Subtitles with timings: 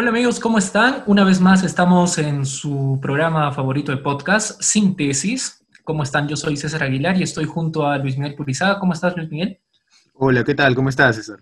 [0.00, 1.02] Hola amigos, ¿cómo están?
[1.06, 5.64] Una vez más estamos en su programa favorito de podcast, Síntesis.
[5.82, 6.28] ¿Cómo están?
[6.28, 8.78] Yo soy César Aguilar y estoy junto a Luis Miguel Purizaga.
[8.78, 9.58] ¿Cómo estás, Luis Miguel?
[10.14, 10.76] Hola, ¿qué tal?
[10.76, 11.40] ¿Cómo estás, César?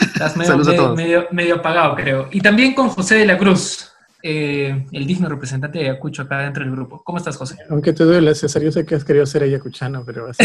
[0.00, 0.38] Estás
[0.96, 2.28] medio, medio, apagado, creo.
[2.32, 6.64] Y también con José de la Cruz, eh, el digno representante de Ayacucho acá dentro
[6.64, 7.02] del grupo.
[7.04, 7.58] ¿Cómo estás, José?
[7.68, 10.38] Aunque te duele, César, yo sé que has querido ser ayacuchano, pero es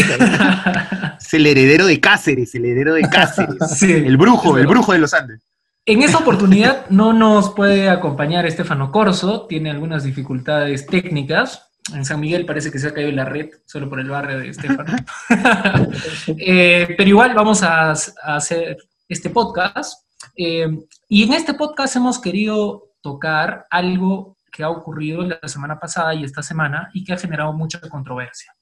[1.32, 3.56] el heredero de Cáceres, el heredero de Cáceres.
[3.74, 5.40] sí, el brujo, el brujo de los Andes.
[5.86, 11.72] En esta oportunidad no nos puede acompañar Estefano Corso, tiene algunas dificultades técnicas.
[11.92, 14.48] En San Miguel parece que se ha caído la red solo por el barrio de
[14.48, 14.96] Estefano.
[16.38, 20.08] Eh, pero igual vamos a, hacer este podcast.
[20.34, 20.66] Eh,
[21.06, 26.24] y en este podcast hemos querido tocar algo que ha ocurrido la semana pasada y
[26.24, 28.54] esta semana y que ha generado mucha controversia.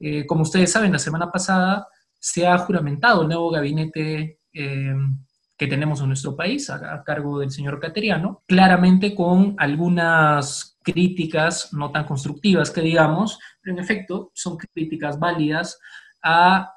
[0.00, 1.86] Eh, como ustedes saben, la semana pasada
[2.18, 4.40] se ha juramentado el nuevo gabinete
[5.56, 11.90] que tenemos en nuestro país a, cargo del señor Cateriano, claramente con algunas críticas no
[11.90, 15.78] tan constructivas que digamos, pero en efecto son críticas válidas
[16.22, 16.72] a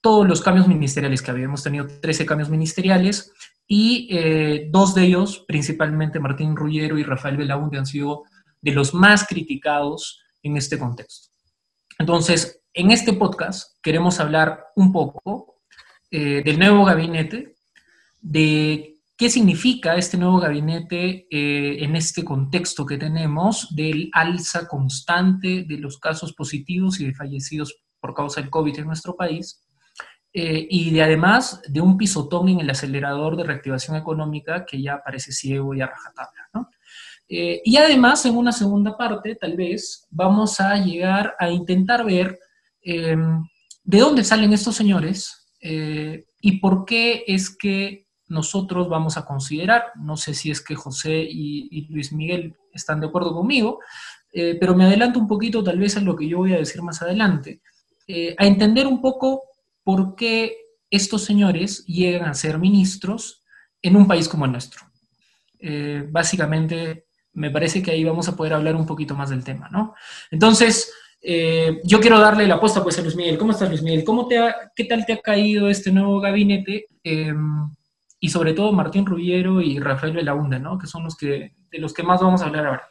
[0.00, 3.32] todos los cambios ministeriales que habíamos tenido, 13 cambios ministeriales,
[3.72, 8.24] y eh, dos de ellos, principalmente Martín Rullero y Rafael Belaunde, han sido
[8.60, 11.28] de los más criticados en este contexto.
[11.96, 15.60] Entonces, en este podcast queremos hablar un poco
[16.10, 17.54] eh, del nuevo gabinete,
[18.20, 25.64] de qué significa este nuevo gabinete eh, en este contexto que tenemos del alza constante
[25.68, 29.62] de los casos positivos y de fallecidos por causa del COVID en nuestro país,
[30.32, 35.02] eh, y de además de un pisotón en el acelerador de reactivación económica que ya
[35.04, 36.48] parece ciego y a rajatabla.
[37.28, 42.38] Eh, y además, en una segunda parte, tal vez, vamos a llegar a intentar ver
[42.82, 50.16] de dónde salen estos señores y por qué es que nosotros vamos a considerar, no
[50.16, 53.80] sé si es que José y, Luis Miguel están de acuerdo conmigo,
[54.32, 56.80] eh, pero me adelanto un poquito tal vez a lo que yo voy a decir
[56.80, 57.60] más adelante,
[58.06, 59.42] eh, a entender un poco
[59.82, 60.56] por qué
[60.88, 63.42] estos señores llegan a ser ministros
[63.82, 64.82] en un país como el nuestro.
[65.58, 69.68] Eh, básicamente, me parece que ahí vamos a poder hablar un poquito más del tema,
[69.70, 69.94] ¿no?
[70.30, 70.92] Entonces,
[71.84, 73.36] yo quiero darle la apuesta pues a Luis Miguel.
[73.36, 74.04] ¿Cómo estás, Luis Miguel?
[74.04, 74.40] ¿Cómo te
[74.74, 76.86] ¿Qué tal te ha caído este nuevo gabinete?
[77.04, 77.68] Em,
[78.20, 80.78] y sobre todo Martín Rubiero y Rafael Belaunde, ¿no?
[80.78, 82.88] Que son los que, de los que más vamos a hablar ahora.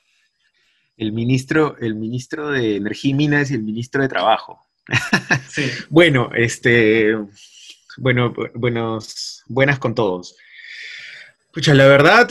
[0.98, 4.60] El ministro, el ministro de Energía y Minas y el ministro de Trabajo.
[5.50, 5.64] Sí.
[5.90, 7.16] bueno, este,
[7.98, 10.36] bueno, buenos, buenas con todos.
[11.52, 12.30] Pucha, la verdad,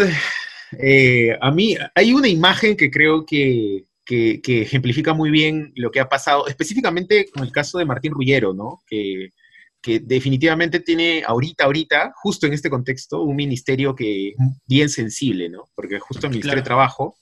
[0.79, 5.91] eh, a mí hay una imagen que creo que, que, que, ejemplifica muy bien lo
[5.91, 8.81] que ha pasado, específicamente con el caso de Martín Rullero, ¿no?
[8.87, 9.33] Que
[9.81, 14.35] que definitivamente tiene ahorita, ahorita, justo en este contexto, un ministerio que
[14.67, 15.69] bien sensible, ¿no?
[15.75, 17.17] Porque justo el Ministerio de Trabajo,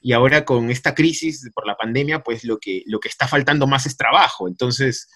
[0.00, 3.66] y ahora con esta crisis por la pandemia, pues lo que, lo que está faltando
[3.66, 4.48] más es trabajo.
[4.48, 5.08] Entonces,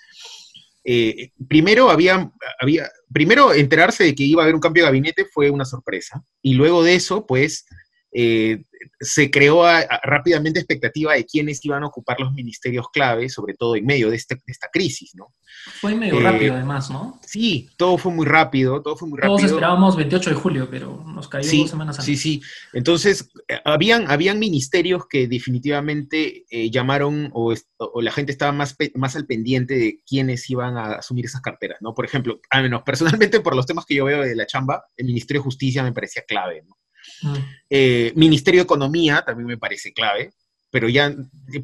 [0.85, 2.31] eh, primero había,
[2.61, 6.23] había, primero enterarse de que iba a haber un cambio de gabinete fue una sorpresa,
[6.43, 7.67] y luego de eso, pues,
[8.13, 8.65] eh,
[9.01, 9.65] se creó
[10.03, 14.17] rápidamente expectativa de quiénes iban a ocupar los ministerios clave, sobre todo en medio de,
[14.17, 15.35] este, esta crisis, ¿no?
[15.81, 17.21] Fue medio rápido además, ¿no?
[17.25, 19.37] Sí, todo fue muy rápido, todo fue muy rápido.
[19.37, 22.21] Todos esperábamos 28 de julio, pero nos cayó dos semanas antes.
[22.21, 22.43] Sí, sí.
[22.73, 27.55] Entonces, eh, habían, habían ministerios que definitivamente eh, llamaron o,
[28.01, 31.95] la gente estaba más, más al pendiente de quiénes iban a asumir esas carteras, ¿no?
[31.95, 35.07] Por ejemplo, al menos personalmente por los temas que yo veo de la chamba, el
[35.07, 36.77] Ministerio de Justicia me parecía clave, ¿no?
[37.23, 37.35] Mm.
[37.71, 40.33] Eh, Ministerio de Economía también me parece clave,
[40.71, 41.15] pero ya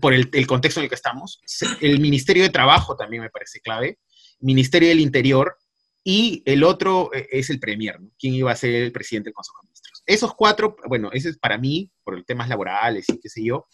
[0.01, 1.41] por el, contexto en el que estamos.
[1.81, 3.99] El Ministerio de Trabajo también me parece clave.
[4.41, 5.57] Ministerio del Interior
[6.03, 8.11] y el otro eh, es el Premier, ¿no?
[8.19, 10.03] ¿Quién iba a ser el presidente del Consejo de Ministros?
[10.07, 13.67] Esos cuatro, bueno, ese es para mí, por el temas laborales y qué sé yo,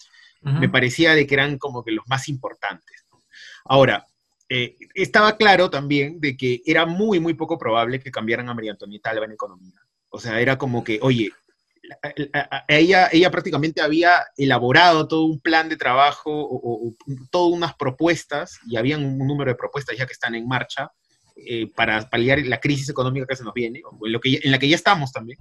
[0.43, 3.05] me parecía de que eran como que los más importantes.
[3.65, 4.07] Ahora,
[4.49, 8.73] eh, estaba claro también de que era muy, muy poco probable que cambiaran a María
[8.73, 9.81] Antonieta Alba en economía.
[10.09, 11.31] O sea, era como que, oye,
[12.69, 16.94] ella, ella prácticamente había elaborado todo un plan de trabajo o,
[17.31, 20.91] todas unas propuestas, y habían un número de propuestas ya que están en marcha
[21.37, 24.50] eh, para paliar la crisis económica que se nos viene, o en, lo que, en
[24.50, 25.38] la que ya estamos también.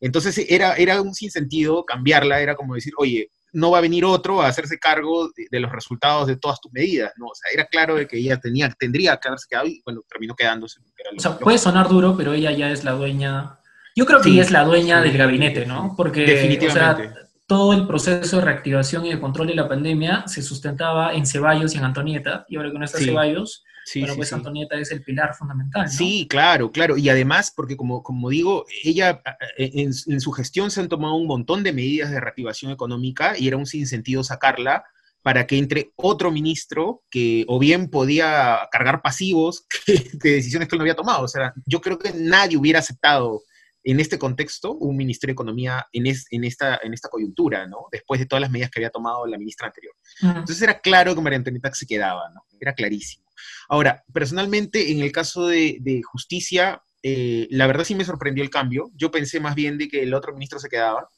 [0.00, 4.42] Entonces era, era un sinsentido cambiarla, era como decir, oye, no va a venir otro
[4.42, 7.26] a hacerse cargo de, los resultados de todas tus medidas, ¿no?
[7.26, 10.34] O sea, era claro de que ella tenía, tendría que haberse quedado y, bueno, terminó
[10.34, 10.80] quedándose.
[11.16, 13.58] o sea, puede sonar duro, pero ella ya es la dueña,
[13.94, 15.94] yo creo que ella es la dueña del gabinete, ¿no?
[15.96, 17.08] Porque, Definitivamente.
[17.08, 21.12] O sea, todo el proceso de reactivación y de control de la pandemia se sustentaba
[21.12, 23.64] en Ceballos y en Antonieta, y ahora que no está Ceballos,
[23.96, 25.88] bueno, pues Antonieta es el pilar fundamental.
[25.88, 26.96] Sí, claro, claro.
[26.96, 29.20] Y además, porque como, como digo, ella
[29.58, 33.48] en, en, su gestión se han tomado un montón de medidas de reactivación económica y
[33.48, 34.84] era un sinsentido sacarla
[35.22, 40.78] para que entre otro ministro que o bien podía cargar pasivos de decisiones que él
[40.78, 41.24] no había tomado.
[41.24, 43.42] O sea, yo creo que nadie hubiera aceptado
[43.84, 47.86] en este contexto un Ministerio de Economía en, en, esta, en esta coyuntura, ¿no?
[47.90, 49.94] Después de todas las medidas que había tomado la ministra anterior.
[50.20, 52.44] Entonces era claro que María Antonieta se quedaba, ¿no?
[52.60, 53.24] Era clarísimo.
[53.68, 58.90] Ahora, personalmente, en el caso de, justicia, eh, la verdad sí me sorprendió el cambio.
[58.94, 61.08] Yo pensé más bien de que el otro ministro se quedaba,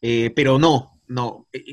[0.00, 1.48] eh, pero no, no.
[1.52, 1.64] Eh,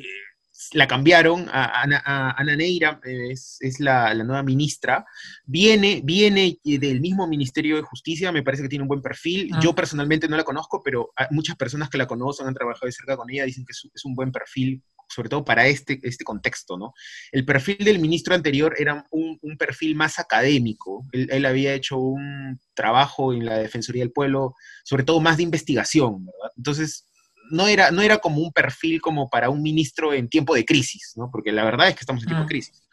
[0.73, 5.05] la cambiaron, a, Ana, Neira es, la, nueva ministra,
[5.45, 9.59] viene, viene del mismo Ministerio de Justicia, me parece que tiene un buen perfil, ah.
[9.61, 13.17] yo personalmente no la conozco, pero muchas personas que la conocen, han trabajado de cerca
[13.17, 16.93] con ella, dicen que es, un buen perfil sobre todo para este, este contexto, ¿no?
[17.33, 23.33] El perfil del ministro anterior era un, perfil más académico, él, había hecho un trabajo
[23.33, 24.55] en la Defensoría del Pueblo,
[24.85, 26.51] sobre todo más de investigación, ¿verdad?
[26.55, 27.10] Entonces,
[27.51, 31.13] no era, no era como un perfil como para un ministro en tiempo de crisis,
[31.15, 31.29] ¿no?
[31.31, 32.49] Porque la verdad es que estamos en tiempo de ah.
[32.49, 32.87] crisis.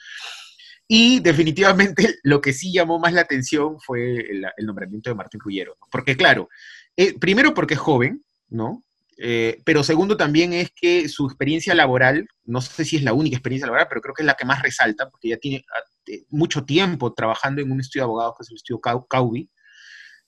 [0.86, 5.74] Y definitivamente lo que sí llamó más la atención fue el, nombramiento de Martín ¿no?
[5.90, 6.48] Porque claro,
[6.96, 8.84] eh, primero porque es joven, ¿no?
[9.20, 13.36] Eh, pero segundo también es que su experiencia laboral, no sé si es la única
[13.36, 16.24] experiencia laboral, pero creo que es la que más resalta, porque ya tiene ah, eh,
[16.30, 19.50] mucho tiempo trabajando en un estudio de abogados, que es el estudio Caubi,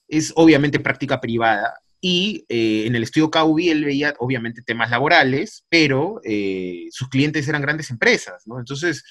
[0.08, 5.64] es obviamente práctica privada, y eh, en el estudio Caubi él veía obviamente temas laborales,
[5.68, 8.58] pero eh, sus clientes eran grandes empresas, ¿no?
[8.58, 9.04] Entonces,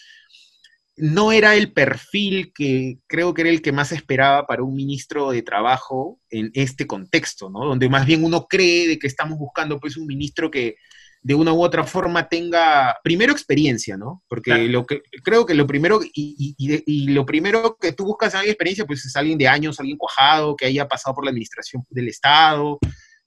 [0.98, 5.32] no era el perfil que creo que era el que más esperaba para un ministro
[5.32, 7.66] de trabajo en este contexto, ¿no?
[7.66, 10.76] Donde más bien uno cree de que estamos buscando pues un ministro que
[11.22, 14.24] de una u otra forma tenga, primero experiencia, ¿no?
[14.28, 18.40] Porque lo que, creo que lo primero, y, y, lo primero que tú buscas en
[18.40, 21.86] alguien experiencia, pues es alguien de años, alguien cuajado, que haya pasado por la administración
[21.90, 22.80] del Estado,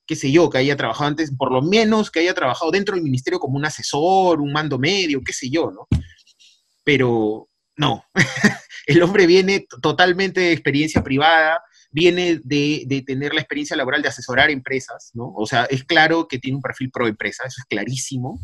[0.07, 3.05] qué sé yo, que haya trabajado antes, por lo menos que haya trabajado dentro del
[3.05, 5.87] ministerio como un asesor, un mando medio, qué sé yo, ¿no?
[6.85, 8.05] Pero no,
[8.87, 11.63] el hombre viene totalmente de experiencia privada,
[11.93, 15.33] viene de, tener la experiencia laboral de asesorar empresas, ¿no?
[15.37, 18.41] O sea, es claro que tiene un perfil pro empresa, eso es clarísimo,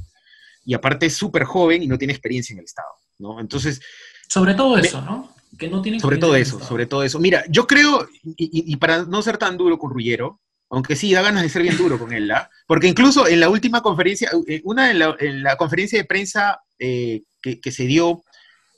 [0.64, 3.40] y aparte es súper joven y no tiene experiencia en el Estado, ¿no?
[3.40, 3.80] Entonces...
[4.28, 5.34] Sobre todo eso, ¿no?
[5.58, 7.18] Que no tiene sobre todo eso, sobre todo eso.
[7.18, 11.42] Mira, yo creo, y, para no ser tan duro con Rullero, aunque sí da ganas
[11.42, 12.50] de ser bien duro con él, ¿ah?
[12.66, 17.58] Porque incluso en la última conferencia, eh, una en la, conferencia de prensa eh, que,
[17.58, 18.22] que, se dio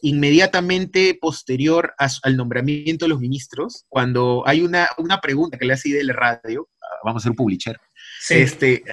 [0.02, 5.90] inmediatamente posterior al nombramiento de los ministros, cuando hay una, una pregunta que le hace
[5.90, 7.78] del radio, ah, vamos a ser un publisher,
[8.28, 8.84] este,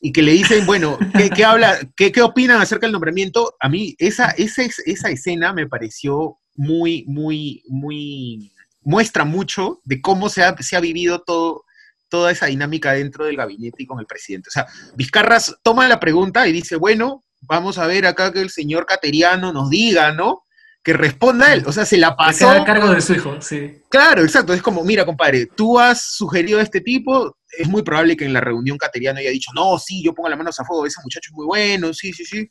[0.00, 0.98] y que le dicen, bueno,
[1.34, 3.54] ¿qué, habla, qué, qué, opinan acerca del nombramiento?
[3.60, 8.52] A mí esa, esa, esa escena me pareció muy, muy, muy,
[8.82, 11.64] muestra mucho de cómo se ha, se ha vivido todo,
[12.08, 14.48] toda esa dinámica dentro del gabinete y con el presidente.
[14.48, 18.50] O sea, Vizcarras toma la pregunta y dice, bueno, vamos a ver acá que el
[18.50, 20.43] señor Cateriano nos diga, ¿no?
[20.84, 21.64] Que responda él.
[21.66, 22.52] O sea, se la pasó.
[22.52, 23.82] Se cargo de su hijo, sí.
[23.88, 24.52] Claro, exacto.
[24.52, 28.34] Es como, mira, compadre, tú has sugerido a este tipo, es muy probable que en
[28.34, 31.30] la reunión Cateriano haya dicho, no, sí, yo pongo las manos a fuego, ese muchacho
[31.30, 32.48] es muy bueno, sí, sí, sí.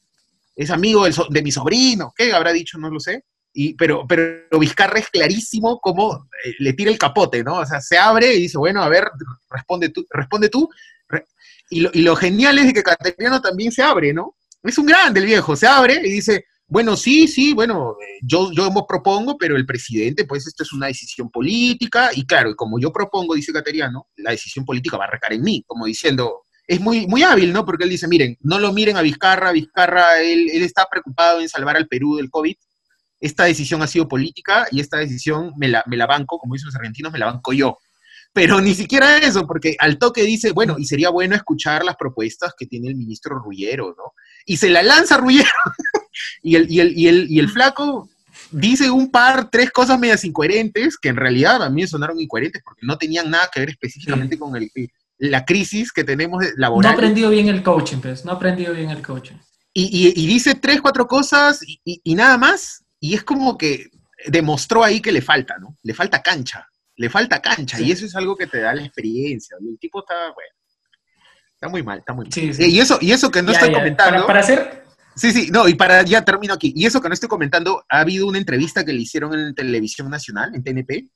[0.56, 2.80] Es amigo de mi sobrino, ¿qué habrá dicho?
[2.80, 3.24] No lo sé.
[3.54, 7.58] Y, pero, pero Vizcarra es clarísimo como eh, le tira el capote, ¿no?
[7.58, 9.12] O sea, se abre y dice, bueno, a ver,
[9.52, 10.08] responde tú.
[10.10, 10.68] Responde tú.
[11.70, 14.36] y, lo, y lo genial es de que Cateriano también se abre, ¿no?
[14.64, 18.52] Es un grande el viejo, se abre y dice, bueno, sí, sí, bueno, eh, yo,
[18.52, 22.80] yo me propongo, pero el presidente, pues esto es una decisión política, y claro, como
[22.80, 26.82] yo propongo, dice Cateriano, la decisión política va a recaer en mí, como diciendo, es
[26.82, 27.64] muy, muy hábil, ¿no?
[27.64, 31.48] Porque él dice, miren, no lo miren a Vizcarra, Vizcarra, él, él está preocupado en
[31.48, 32.56] salvar al Perú del COVID,
[33.20, 36.70] esta decisión ha sido política y esta decisión me la, me la banco, como dicen
[36.70, 37.78] los argentinos, me la banco yo.
[38.34, 42.56] Pero ni siquiera eso, porque al toque dice, bueno, y sería bueno escuchar las propuestas
[42.58, 44.14] que tiene el ministro Rullero, ¿no?
[44.48, 45.52] Y se la lanza Rullero.
[46.42, 48.10] y, el, y, el, y, el, y el flaco
[48.52, 52.86] dice un par, tres cosas medias incoherentes, que en realidad a mí sonaron incoherentes porque
[52.86, 54.70] no tenían nada que ver específicamente con el,
[55.18, 56.92] la crisis que tenemos laboral.
[56.92, 59.36] No ha aprendido bien el coaching, pues, no ha aprendido bien el coaching.
[59.76, 63.88] Y, y, dice tres, cuatro cosas y, nada más, y es como que
[64.28, 65.76] demostró ahí que le falta, ¿no?
[65.82, 69.58] Le falta cancha, le falta cancha, y eso es algo que te da la experiencia.
[69.60, 70.52] El tipo está, bueno.
[71.56, 72.34] Está muy mal, está muy mal.
[72.34, 72.52] Sí.
[72.60, 74.14] Y, eso, y eso que no Ya, estoy ya, comentando.
[74.14, 74.83] Para, para hacer.
[75.16, 76.74] Sí, sí, no, y para ya termino aquí.
[76.76, 80.10] Y eso que no estoy comentando, ha habido una entrevista que le hicieron en Televisión
[80.10, 81.08] Nacional, en TNP,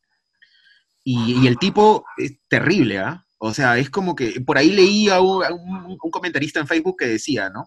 [1.03, 3.25] y, y el tipo es terrible, ¿ah?
[3.39, 6.67] O sea, es como que por ahí leí a un, a un- un comentarista en
[6.67, 7.65] Facebook que decía, ¿no?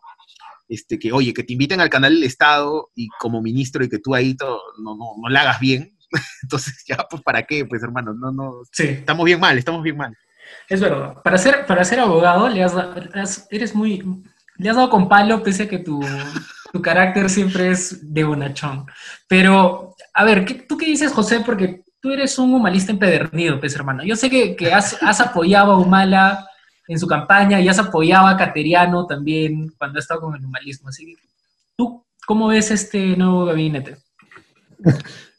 [0.69, 3.99] Este, que, oye, que te inviten al canal del Estado y como ministro y que
[3.99, 5.97] tú ahí todo, no, no, no la hagas bien.
[6.43, 7.65] Entonces, ya, pues, ¿para qué?
[7.65, 10.15] Pues, hermano, no, no, Sí, estamos bien mal, estamos bien mal.
[10.69, 11.15] es verdad.
[11.23, 14.03] Para ser, para ser abogado, le has- eres muy.
[14.61, 16.01] Le has dado con palo, pese a que tu,
[16.71, 18.85] tu carácter siempre es de bonachón.
[19.27, 21.41] Pero, a ver, ¿qué, ¿tú qué dices, José?
[21.45, 24.05] Porque tú eres un humanista empedernido, pues, hermano.
[24.05, 26.47] Yo sé que, que has, has apoyado a Humala
[26.89, 30.91] en su campaña y has apoyado a Cateriano también cuando ha estado con el humanismo.
[30.91, 31.23] Así que,
[31.75, 33.97] ¿tú cómo ves este nuevo gabinete?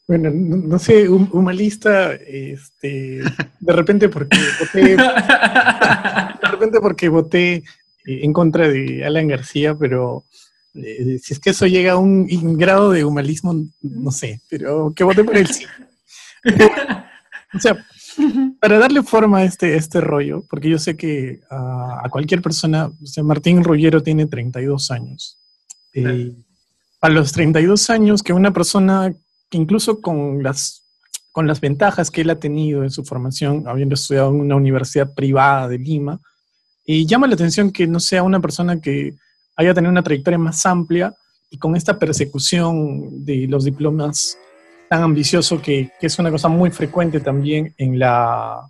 [0.08, 3.22] Bueno, no, no sé, un humanista, este,
[3.62, 4.82] de repente porque voté,
[6.42, 7.64] de repente porque voté
[8.06, 10.26] en contra de Alan García, pero
[10.74, 12.28] eh, si es que eso llega a un
[12.58, 15.66] grado de humanismo, no sé, pero que voté por él sí.
[17.54, 17.86] o sea,
[18.60, 23.06] para darle forma a este, este rollo, porque yo sé que a cualquier persona, o
[23.06, 25.38] sea, Martín Rullero tiene 32 años.
[25.94, 26.34] Eh,
[27.02, 29.14] a los 32 años que una persona
[29.50, 30.84] que incluso con las,
[31.32, 35.14] con las ventajas que él ha tenido en su formación, habiendo estudiado en una universidad
[35.14, 36.22] privada de Lima,
[36.86, 39.16] y llama la atención que no sea una persona que
[39.56, 41.14] haya tenido una trayectoria más amplia
[41.50, 44.38] y con esta persecución de los diplomas
[44.90, 48.70] tan ambicioso que, es una cosa muy frecuente también en, la,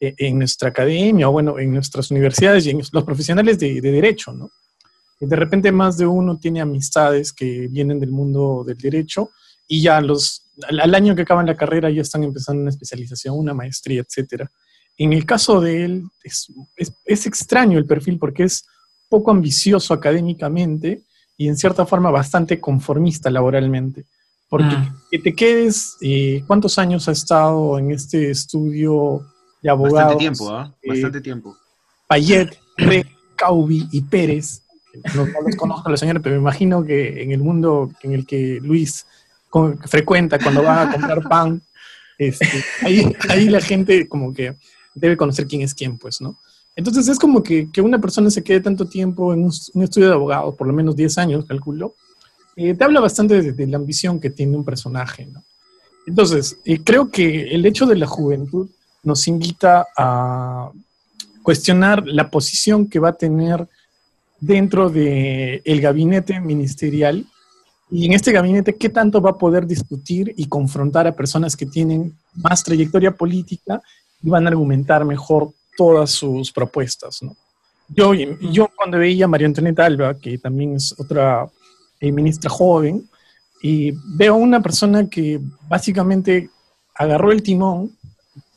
[0.00, 3.92] e- en nuestra academia o bueno, en nuestras universidades y en los profesionales de, de
[3.92, 4.50] derecho, ¿no?
[5.20, 9.30] De repente más de uno tiene amistades que vienen del mundo del derecho
[9.68, 13.52] y ya los, al año que acaban la carrera ya están empezando una especialización, una
[13.52, 14.50] maestría, etcétera.
[15.02, 18.64] En el caso de él es, es, es extraño el perfil porque es
[19.08, 21.02] poco ambicioso académicamente
[21.38, 24.04] y en cierta forma bastante conformista laboralmente.
[24.48, 24.94] Porque Mm.
[25.10, 29.22] que te quedes, eh, ¿cuántos años ha estado en este estudio
[29.62, 29.94] de abogados?
[29.94, 30.74] Bastante tiempo, ¿ah?
[30.82, 31.56] eh, Bastante tiempo.
[32.08, 34.62] Payet, Re, Caubi y Pérez.
[35.14, 38.12] No, no los conozco a los señores, pero me imagino que en el mundo en
[38.12, 39.06] el que Luis
[39.48, 41.62] con- frecuenta cuando va a comprar pan,
[42.18, 42.46] este,
[42.82, 44.56] ahí, ahí la gente como que
[45.00, 46.38] debe conocer quién es quién, pues, ¿no?
[46.76, 50.08] Entonces es como que, que una persona se quede tanto tiempo en un, un estudio
[50.08, 51.94] de abogados, por lo menos 10 años, calculo,
[52.56, 55.42] eh, te habla bastante de, de la ambición que tiene un personaje, ¿no?
[56.06, 58.68] Entonces, eh, creo que el hecho de la juventud
[59.02, 60.70] nos invita a
[61.42, 63.68] cuestionar la posición que va a tener
[64.40, 67.26] dentro del el gabinete ministerial
[67.90, 71.66] y en este gabinete qué tanto va a poder discutir y confrontar a personas que
[71.66, 73.82] tienen más trayectoria política
[74.22, 77.22] y van a argumentar mejor todas sus propuestas.
[77.22, 77.36] ¿no?
[77.88, 81.48] Yo, yo cuando veía a María Antonieta Alba, que también es otra
[82.00, 83.08] eh, ministra joven,
[83.62, 86.48] y veo una persona que básicamente
[86.94, 87.92] agarró el timón,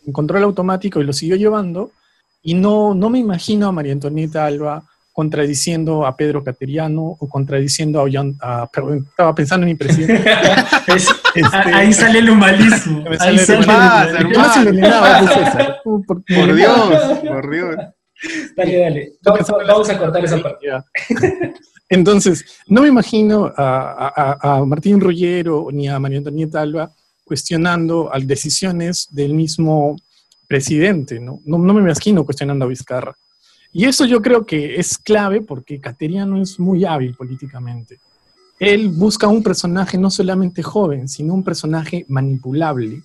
[0.05, 1.91] encontró el automático y lo siguió llevando,
[2.41, 7.99] y no, no me imagino a María Antonieta Alba contradiciendo a Pedro Cateriano o contradiciendo
[7.99, 10.23] a, Ollan- a- perdón, estaba pensando en mi presidente.
[10.87, 13.03] Es- Este, ahí sale el humanismo.
[13.19, 14.73] Ahí sale el humanismo.
[16.07, 17.75] por- Por Dios, por Dios.
[18.57, 19.13] Dale, dale.
[19.23, 20.67] Vamos, vamos a cortar esa parte.
[21.89, 26.91] Entonces, no me imagino a, a- a Martín Rollero ni a María Antonieta Alba
[27.23, 29.95] cuestionando a decisiones del mismo
[30.47, 31.39] presidente, ¿no?
[31.45, 33.13] No, no me imagino cuestionando a Vizcarra.
[33.73, 37.97] Y eso yo creo que es clave porque Cateriano es muy hábil políticamente.
[38.59, 43.01] Él busca un personaje no solamente joven, sino un personaje manipulable.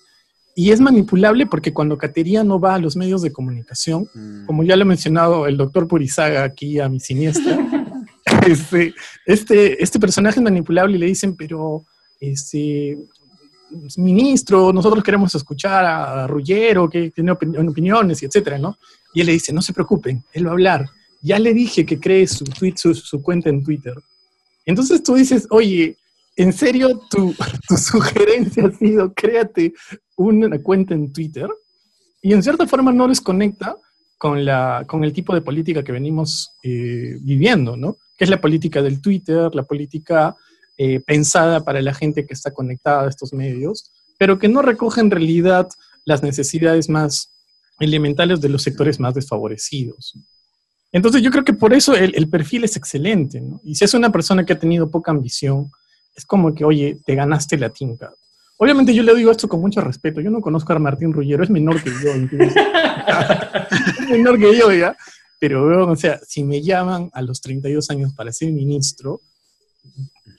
[0.55, 4.45] Y es manipulable porque cuando Cateriano va a los medios de comunicación, Mm.
[4.47, 7.57] como ya lo ha mencionado el doctor Purizaga aquí a mi siniestra,
[8.47, 8.95] este,
[9.25, 11.85] este, este personaje es manipulable y le dicen, pero
[12.21, 12.99] este,
[13.97, 18.77] ministro, nosotros queremos escuchar a Rullero, que tiene opin- opiniones y etcétera, ¿no?
[19.15, 20.87] Y él le dice, no se preocupen, él va a hablar.
[21.23, 23.95] Ya le dije que cree su cuenta en Twitter.
[24.69, 25.97] Entonces tú dices, oye,
[26.37, 27.35] ¿en serio tu,
[27.69, 29.73] tu sugerencia ha sido créate
[30.17, 31.49] una cuenta en Twitter?
[32.23, 33.77] Y en cierta forma no les conecta
[34.19, 37.97] con, la, con el tipo de política que venimos eh, viviendo, ¿no?
[38.19, 40.37] Que es la política del Twitter, la política
[40.77, 45.01] eh, pensada para la gente que está conectada a estos medios, pero que no recoge
[45.01, 45.69] en realidad
[46.05, 47.31] las necesidades más
[47.79, 50.15] elementales de los sectores más desfavorecidos.
[50.91, 53.61] Entonces yo creo que por eso el, el perfil es excelente, ¿no?
[53.63, 55.71] Y si es una persona que ha tenido poca ambición,
[56.17, 58.13] es como que, oye, te ganaste la tinca.
[58.57, 60.21] Obviamente yo le digo esto con mucho respeto.
[60.21, 62.13] Yo no conozco a Martín Rullero, es menor que yo,
[64.03, 64.97] es menor que yo ya.
[65.39, 69.21] pero, o sea, si me llaman a los 32 años para ser ministro,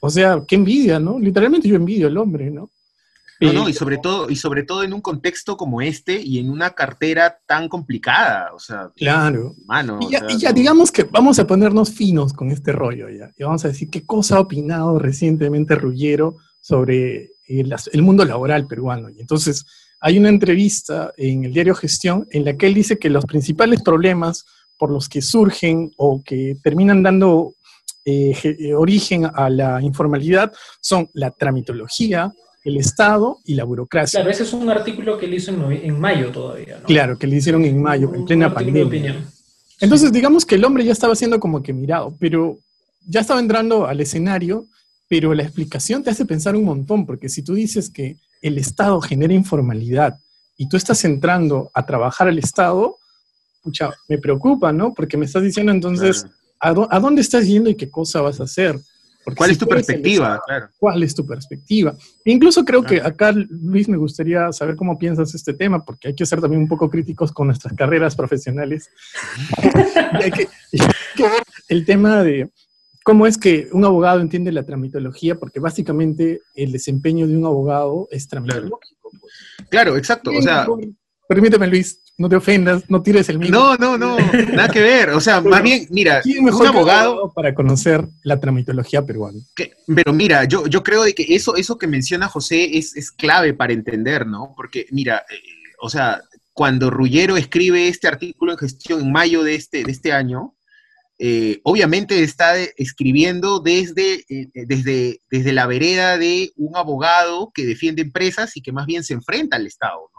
[0.01, 1.17] o sea, qué envidia, ¿no?
[1.17, 2.69] Literalmente yo envidio al hombre, ¿no?
[3.39, 6.49] No, no, y sobre todo, y sobre todo en un contexto como este y en
[6.49, 8.91] una cartera tan complicada, o sea.
[8.95, 9.55] Claro.
[10.01, 13.31] y, ya, ya, digamos que vamos a ponernos finos con este rollo ya.
[13.37, 18.67] Y vamos a decir qué cosa ha opinado recientemente Rullero sobre el, el mundo laboral
[18.67, 19.09] peruano.
[19.09, 19.65] Y entonces
[20.01, 23.81] hay una entrevista en el diario Gestión en la que él dice que los principales
[23.81, 24.45] problemas
[24.77, 27.53] por los que surgen o que terminan dando
[28.05, 34.19] eh, origen a la informalidad son la tramitología, el Estado y la burocracia.
[34.19, 36.79] Claro, ese es un artículo que le hizo en, mayo todavía.
[36.79, 36.85] ¿no?
[36.85, 39.23] Claro, que le hicieron en mayo, en plena pandemia.
[39.79, 42.59] Entonces, digamos que el hombre ya estaba siendo como que mirado, pero
[43.07, 44.67] ya estaba entrando al escenario,
[45.07, 48.99] pero la explicación te hace pensar un montón, porque si tú dices que el Estado
[49.01, 50.19] genera informalidad
[50.57, 52.97] y tú estás entrando a trabajar al Estado,
[53.61, 54.93] pucha, me preocupa, ¿no?
[54.93, 56.25] Porque me estás diciendo entonces,
[56.59, 58.79] ¿a, dónde estás yendo y qué cosa vas a hacer?
[59.35, 60.41] ¿Cuál es tu perspectiva?
[60.77, 61.95] ¿Cuál es tu perspectiva?
[62.25, 66.25] incluso creo que acá, Luis, me gustaría saber cómo piensas este tema, porque hay que
[66.25, 68.89] ser también un poco críticos con nuestras carreras profesionales.
[70.13, 70.47] hay que,
[71.17, 72.49] ver el tema de
[73.03, 78.07] cómo es que un abogado entiende la tramitología, porque básicamente el desempeño de un abogado
[78.11, 79.11] es tramitológico.
[79.21, 79.33] Pues.
[79.69, 80.31] Claro, exacto.
[80.31, 80.65] O sea,
[81.27, 83.49] permíteme, Luis, no te ofendas, no tires el mío.
[83.49, 84.17] No, no, no,
[84.53, 85.11] nada que ver.
[85.11, 89.39] O sea, más bien, mira, un abogado para conocer la tramitología peruana.
[89.87, 93.53] pero mira, yo, yo creo de que eso, eso que menciona José es, es clave
[93.53, 94.53] para entender, ¿no?
[94.57, 95.35] Porque, mira, eh,
[95.81, 96.21] o sea,
[96.51, 100.57] cuando Rullero escribe este artículo en gestión en mayo de este, de este año,
[101.19, 108.01] eh, obviamente está escribiendo desde, eh, desde, desde la vereda de un abogado que defiende
[108.01, 110.18] empresas y que más bien se enfrenta al Estado, ¿no?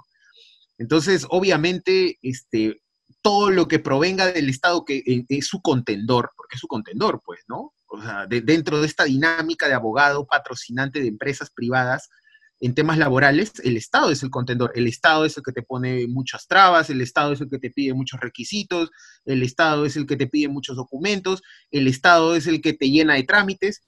[0.80, 2.80] Entonces, obviamente, este,
[3.20, 7.20] todo lo que provenga del Estado que eh, es su contendor, porque es su contendor,
[7.22, 7.74] pues, ¿no?
[7.86, 12.08] O sea, dentro de esta dinámica de abogado patrocinante de empresas privadas
[12.60, 16.06] en temas laborales, el Estado es el contendor, el Estado es el que te pone
[16.06, 18.90] muchas trabas, el Estado es el que te pide muchos requisitos,
[19.26, 22.88] el Estado es el que te pide muchos documentos, el Estado es el que te
[22.88, 23.82] llena de trámites,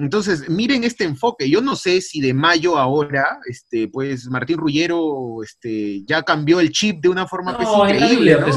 [0.00, 1.48] entonces, miren este enfoque.
[1.48, 6.70] Yo no sé si de mayo ahora, este, pues Martín Rullero este, ya cambió el
[6.70, 8.38] chip de una forma pues, increíble.
[8.38, 8.56] Pues,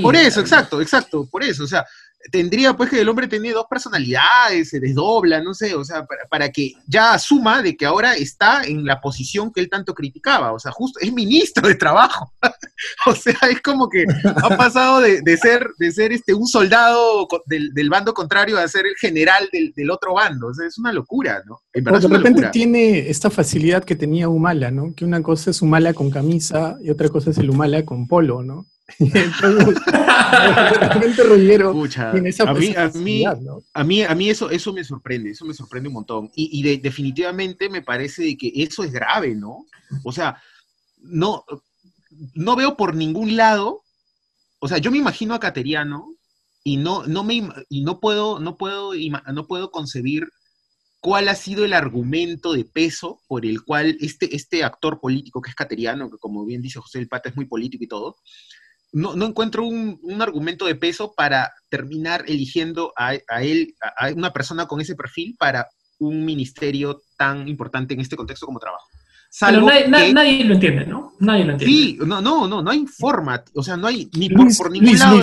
[0.00, 1.64] por eso, exacto, exacto, por eso.
[1.64, 1.84] O sea,
[2.30, 6.50] tendría pues que el hombre tenía dos personalidades, se desdobla, no sé, o sea, para,
[6.50, 10.58] que ya asuma de que ahora está en la posición que él tanto criticaba, o
[10.58, 12.32] sea, justo es ministro de trabajo,
[13.06, 17.90] o sea, es como que ha pasado de, ser, de ser este, un soldado del,
[17.90, 21.60] bando contrario a ser el general del, otro bando, o sea, es una locura, ¿no?
[21.72, 24.94] de repente tiene esta facilidad que tenía Humala, ¿no?
[24.94, 28.42] Que una cosa es Humala con camisa y otra cosa es el Humala con polo,
[28.42, 28.66] ¿no?
[33.74, 36.30] A mí, a mí, eso, eso me sorprende, eso me sorprende un montón.
[36.34, 39.66] Y, definitivamente me parece que eso es grave, ¿no?
[40.04, 40.40] O sea,
[40.98, 41.44] no,
[42.34, 43.82] no veo por ningún lado,
[44.58, 46.14] o sea, yo me imagino a Cateriano
[46.62, 48.92] y no, no me y no puedo, no puedo,
[49.32, 50.28] no puedo concebir
[51.00, 55.50] cuál ha sido el argumento de peso por el cual este, este actor político que
[55.50, 58.16] es Cateriano, que como bien dice José El Pata es muy político y todo,
[58.92, 64.66] no, no encuentro un, argumento de peso para terminar eligiendo a, él, a, una persona
[64.66, 68.86] con ese perfil para un ministerio tan importante en este contexto como trabajo.
[69.40, 71.14] nadie, lo entiende, ¿no?
[71.20, 71.74] Nadie lo entiende.
[71.74, 75.22] Sí, no, no, no, no hay forma, o sea, no hay ni por, ningún lado.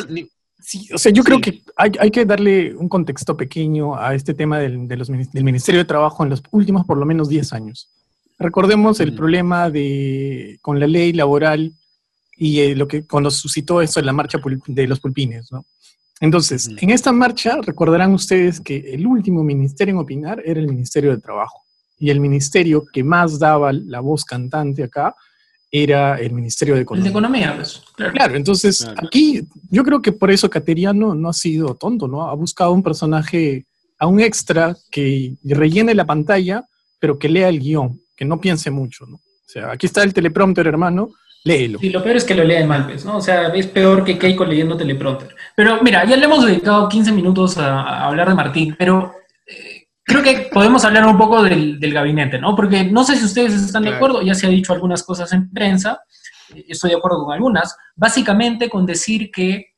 [0.59, 4.59] Sí, o sea, yo creo que hay, que darle un contexto pequeño a este tema
[4.59, 7.89] del, de los, del Ministerio de Trabajo en los últimos por lo menos 10 años.
[8.39, 11.73] Recordemos el problema de, con la ley laboral
[12.37, 15.65] y eh, lo que cuando suscitó eso en la marcha de los pulpines, ¿no?
[16.19, 21.11] Entonces, en esta marcha recordarán ustedes que el último ministerio en opinar era el Ministerio
[21.11, 21.63] de Trabajo
[21.99, 25.15] y el ministerio que más daba la voz cantante acá
[25.69, 27.07] era el Ministerio de Economía.
[27.07, 27.83] El de Economía, pues.
[27.95, 32.27] Claro, entonces aquí yo creo que por eso Cateriano no ha sido tonto, ¿no?
[32.27, 33.65] Ha buscado un personaje,
[33.99, 36.65] a un extra que rellene la pantalla,
[36.99, 39.17] pero que lea el guion, que no piense mucho, ¿no?
[39.17, 41.09] O sea, aquí está el teleprompter, hermano,
[41.47, 41.79] léelo.
[41.81, 43.17] Y lo peor es que lo lea en Malpes, ¿no?
[43.17, 45.35] O sea, es peor que Keiko leyendo teleprompter.
[45.55, 49.13] Pero mira, ya le hemos dedicado 15 minutos a, hablar de Martín, pero
[49.45, 52.55] eh, creo que podemos hablar un poco del, gabinete, ¿no?
[52.55, 55.49] Porque no sé si ustedes están de acuerdo, ya se ha dicho algunas cosas en
[55.51, 56.01] prensa,
[56.53, 59.73] eh, estoy de acuerdo con algunas, básicamente con decir que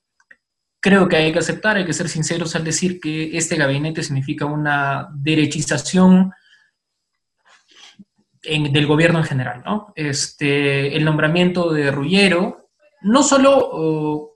[0.82, 4.46] creo que hay que aceptar, hay que ser sinceros al decir que este gabinete significa
[4.46, 6.32] una derechización
[8.44, 9.92] del gobierno en general, ¿no?
[9.96, 12.70] Este, el nombramiento de Rullero,
[13.02, 14.34] no solo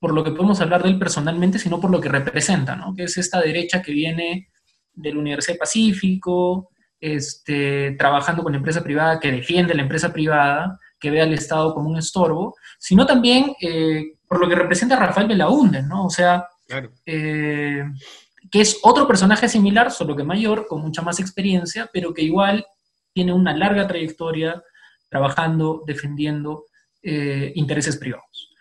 [0.00, 2.94] por lo que podemos hablar de él personalmente, sino por lo que representa, ¿no?
[2.94, 4.48] Que es esta derecha que viene
[4.94, 10.78] de la Universidad Pacífico, este, trabajando con la empresa privada, que defiende la empresa privada,
[10.98, 15.28] que ve al Estado como un estorbo, sino también eh, por lo que representa Rafael
[15.28, 16.06] Belaúnde, ¿no?
[16.06, 16.46] O sea,
[17.04, 17.84] eh,
[18.50, 22.64] que es otro personaje similar, solo que mayor, con mucha más experiencia, pero que igual
[23.12, 24.62] tiene una larga trayectoria
[25.08, 26.66] trabajando, defendiendo
[27.02, 28.54] eh, intereses privados.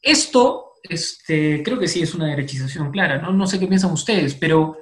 [0.00, 3.32] esto, este, creo que sí es una derechización clara, ¿no?
[3.32, 4.78] No sé qué piensan ustedes, pero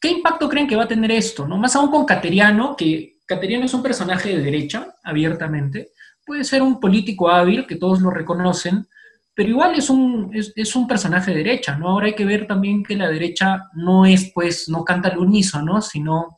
[0.00, 1.46] ¿qué impacto creen que va a tener esto?
[1.46, 1.56] ¿no?
[1.56, 5.90] Más aún con Cateriano, que Cateriano es un personaje de derecha, abiertamente.
[6.24, 8.86] Puede ser un político hábil, que todos lo reconocen,
[9.34, 11.88] pero igual es un, es, un personaje de derecha, ¿no?
[11.88, 15.82] Ahora hay que ver también que la derecha no es, pues, no canta al unísono,
[15.82, 16.35] sino.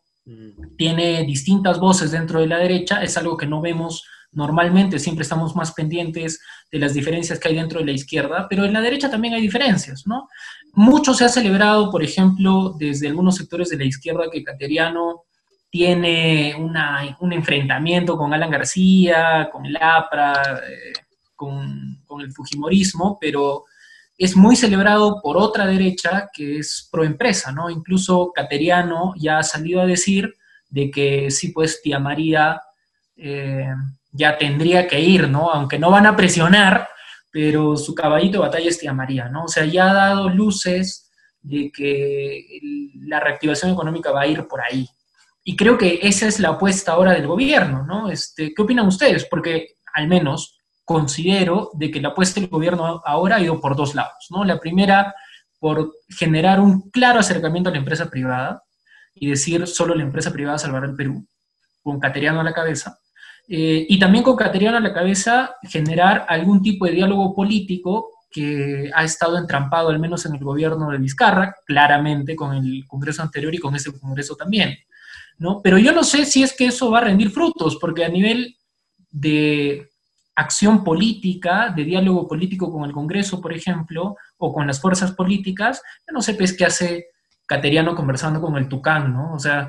[0.77, 5.57] Tiene distintas voces dentro de la derecha, es algo que no vemos normalmente, siempre estamos
[5.57, 9.11] más pendientes de las diferencias que hay dentro de la izquierda, pero en la derecha
[9.11, 10.29] también hay diferencias, ¿no?
[10.75, 15.25] Mucho se ha celebrado, por ejemplo, desde algunos sectores de la izquierda que Cateriano
[15.71, 16.55] tiene
[17.21, 20.93] un enfrentamiento con Alan García, con el APRA, eh,
[21.35, 23.65] con, el Fujimorismo, pero
[24.19, 27.71] es muy celebrado por otra derecha que es proempresa, ¿no?
[27.71, 30.35] Incluso Cateriano ya ha salido a decir
[30.69, 32.61] de que sí, pues tía María
[33.17, 33.73] eh,
[34.11, 35.51] ya tendría que ir, ¿no?
[35.51, 36.89] Aunque no van a presionar,
[37.31, 39.45] pero su caballito de batalla es tía María, ¿no?
[39.45, 42.45] O sea, ya ha dado luces de que
[43.03, 44.89] la reactivación económica va a ir por ahí.
[45.45, 48.11] Y creo que esa es la apuesta ahora del gobierno, ¿no?
[48.11, 49.25] Este, ¿Qué opinan ustedes?
[49.27, 50.58] Porque al menos
[50.89, 54.43] considero de que la apuesta del gobierno ahora ha ido por dos lados, ¿no?
[54.43, 55.15] La primera,
[55.59, 58.63] por generar un claro acercamiento a la empresa privada
[59.15, 61.27] y decir solo la empresa privada salvará el Perú,
[61.83, 62.99] con Cateriano a la cabeza.
[63.47, 68.91] Eh, y también con Cateriano a la cabeza generar algún tipo de diálogo político que
[68.95, 73.55] ha estado entrampado al menos en el gobierno de Vizcarra, claramente con el Congreso anterior
[73.55, 74.75] y con ese Congreso también.
[75.37, 75.61] ¿no?
[75.63, 78.57] Pero yo no sé si es que eso va a rendir frutos, porque a nivel
[79.11, 79.91] de
[80.39, 85.83] acción política, de diálogo político con el Congreso, por ejemplo, o con las fuerzas políticas,
[86.07, 87.07] yo no sé pues, qué hace
[87.45, 89.33] Cateriano conversando con el Tucán, ¿no?
[89.33, 89.69] O sea,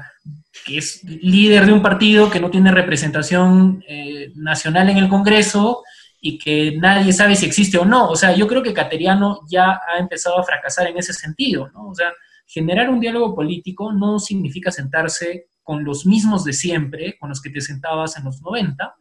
[0.66, 5.82] que es líder de un partido que no tiene representación eh, nacional en el Congreso
[6.22, 8.10] y que nadie sabe si existe o no.
[8.10, 11.88] O sea, yo creo que Cateriano ya ha empezado a fracasar en ese sentido, ¿no?
[11.88, 12.12] O sea,
[12.46, 17.50] generar un diálogo político no significa sentarse con los mismos de siempre, con los que
[17.50, 18.96] te sentabas en los 90,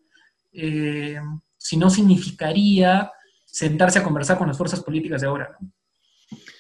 [0.53, 1.19] eh,
[1.69, 3.13] sino significaría
[3.45, 5.71] sentarse a conversar con las fuerzas políticas de ahora, ¿no?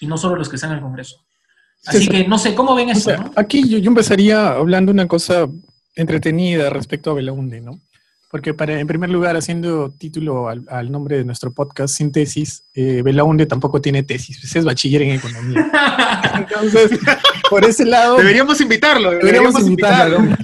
[0.00, 1.24] y no solo los que están en el Congreso.
[1.86, 3.10] Así que no sé, ¿cómo ven eso?
[3.36, 5.48] Aquí yo, empezaría hablando una cosa
[5.94, 7.80] entretenida respecto a Belaunde, ¿no?
[8.30, 13.00] Porque para, en primer lugar, haciendo título al, nombre de nuestro podcast, sin tesis, eh,
[13.02, 15.70] Belaunde tampoco tiene tesis, es bachiller en economía.
[16.34, 17.00] Entonces,
[17.48, 18.18] por ese lado...
[18.18, 19.12] Deberíamos invitarlo.
[19.12, 20.20] Deberíamos, invitarlo.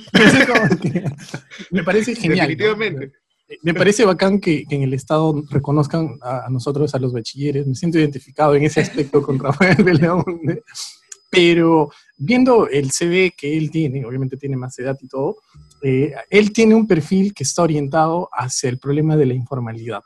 [1.70, 2.48] me parece genial.
[2.48, 3.23] Definitivamente.
[3.62, 7.66] Me parece bacán que, en el Estado reconozcan a, nosotros, a los bachilleres.
[7.66, 10.62] Me siento identificado en ese aspecto con Rafael Belaunde.
[11.30, 15.38] Pero viendo el CV que él tiene, obviamente tiene más edad y todo,
[15.82, 20.02] eh, él tiene un perfil que está orientado hacia el problema de la informalidad.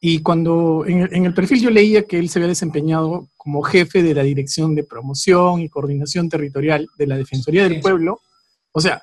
[0.00, 4.14] Y cuando en el, perfil yo leía que él se había desempeñado como jefe de
[4.14, 8.20] la Dirección de Promoción y Coordinación Territorial de la Defensoría del Pueblo,
[8.70, 9.00] o sea, eh,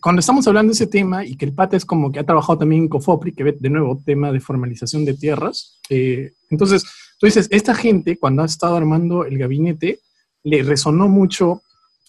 [0.00, 2.58] cuando estamos hablando de ese tema y que el pata es como que ha trabajado
[2.58, 6.84] también en COFOPRI, que ve de nuevo tema de formalización de tierras, eh, entonces
[7.18, 10.00] tú dices, esta gente cuando ha estado armando el gabinete
[10.44, 11.62] le resonó mucho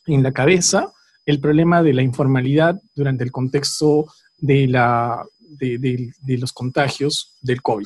[0.06, 0.92] en la cabeza
[1.26, 5.24] el problema de la informalidad durante el contexto de, la,
[5.60, 7.86] de, los contagios del COVID.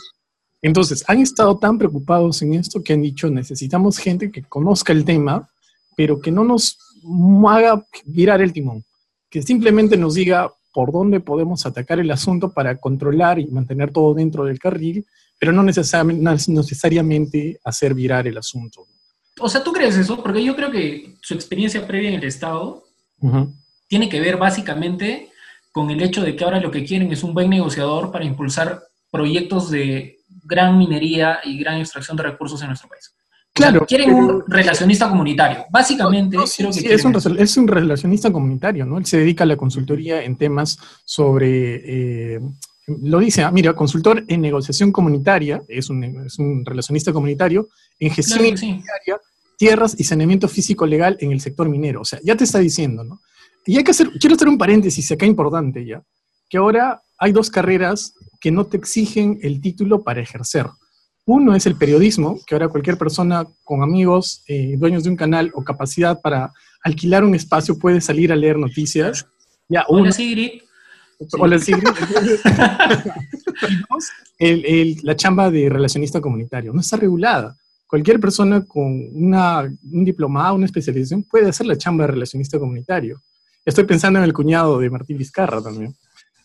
[0.62, 5.04] Entonces, han estado tan preocupados en esto que han dicho, necesitamos gente que conozca el
[5.04, 5.50] tema,
[5.98, 6.78] pero que no nos
[7.50, 8.86] haga virar el timón,
[9.34, 14.14] que simplemente nos diga por dónde podemos atacar el asunto para controlar y mantener todo
[14.14, 15.08] dentro del carril,
[15.40, 18.86] pero no necesariamente hacer virar el asunto.
[19.40, 20.22] O sea, ¿tú crees eso?
[20.22, 22.84] Porque yo creo que su experiencia previa en el Estado
[23.88, 25.32] tiene que ver básicamente
[25.72, 28.84] con el hecho de que ahora lo que quieren es un buen negociador para impulsar
[29.10, 33.16] proyectos de gran minería y gran extracción de recursos en nuestro país.
[33.54, 33.86] Claro.
[33.86, 35.66] quieren un relacionista comunitario.
[35.70, 38.98] Básicamente, creo que es, un, es, un, relacionista comunitario, ¿no?
[38.98, 42.36] Él se dedica a la consultoría en temas sobre.
[42.36, 42.40] Eh,
[42.88, 48.12] lo dice, ah, mira, consultor en negociación comunitaria, es un, es un relacionista comunitario, en
[48.12, 49.20] gestión comunitaria,
[49.58, 52.02] tierras y saneamiento físico legal en el sector minero.
[52.02, 53.22] O sea, ya te está diciendo, ¿no?
[53.66, 56.02] Y hay que hacer, quiero hacer un paréntesis acá importante ya,
[56.50, 60.68] que ahora hay dos carreras que no te exigen el título para ejercer.
[61.26, 65.52] Uno es el periodismo, que ahora cualquier persona con amigos, eh, dueños de un canal
[65.54, 66.52] o capacidad para
[66.84, 69.26] alquilar un espacio puede salir a leer noticias.
[69.70, 70.62] Ya, Hola, Sigrid.
[71.40, 71.88] Hola, Sigrid.
[75.04, 77.56] la chamba de relacionista comunitario no está regulada.
[77.88, 83.22] Cualquier persona con una, un diplomado, una especialización puede hacer la chamba de relacionista comunitario.
[83.64, 85.96] Estoy pensando en el cuñado de Martín Vizcarra también.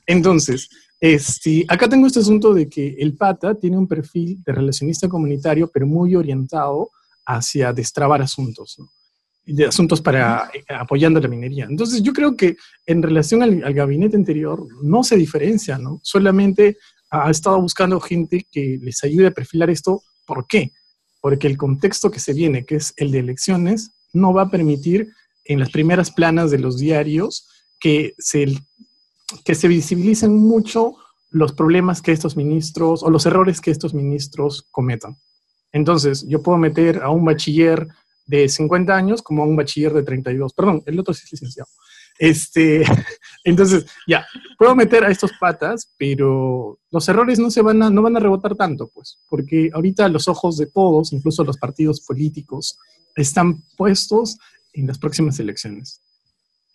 [0.07, 0.69] Entonces,
[1.01, 5.71] este, acá tengo este asunto de que el pata tiene un perfil de relacionista comunitario,
[5.73, 6.91] pero muy orientado
[7.25, 8.89] hacia destrabar asuntos, ¿no?
[9.45, 11.67] de asuntos para eh, apoyando la minería.
[11.69, 16.01] Entonces, yo creo que en relación al, al, gabinete anterior no se diferencia, ¿no?
[16.03, 16.77] Solamente
[17.11, 20.03] ha estado buscando gente que les ayude a perfilar esto.
[20.27, 20.73] ¿Por qué?
[21.21, 25.09] Porque el contexto que se viene, que es el de elecciones, no va a permitir
[25.45, 27.49] en las primeras planas de los diarios
[27.81, 28.55] que se
[29.45, 30.97] que se visibilicen mucho
[31.31, 35.17] los problemas que estos ministros o los errores que estos ministros cometan.
[35.73, 37.87] Entonces, yo puedo meter a un bachiller
[38.27, 40.53] de 50 años como a un bachiller de 32.
[40.53, 41.69] Perdón, el otro sí es licenciado.
[42.19, 42.85] Este,
[43.45, 44.27] entonces, ya,
[44.59, 48.21] puedo meter a estos patas, pero los errores no se van a, no van a
[48.21, 52.79] rebotar tanto, pues, porque ahorita los ojos de todos, incluso los partidos políticos,
[53.14, 54.38] están puestos
[54.73, 56.03] en las próximas elecciones.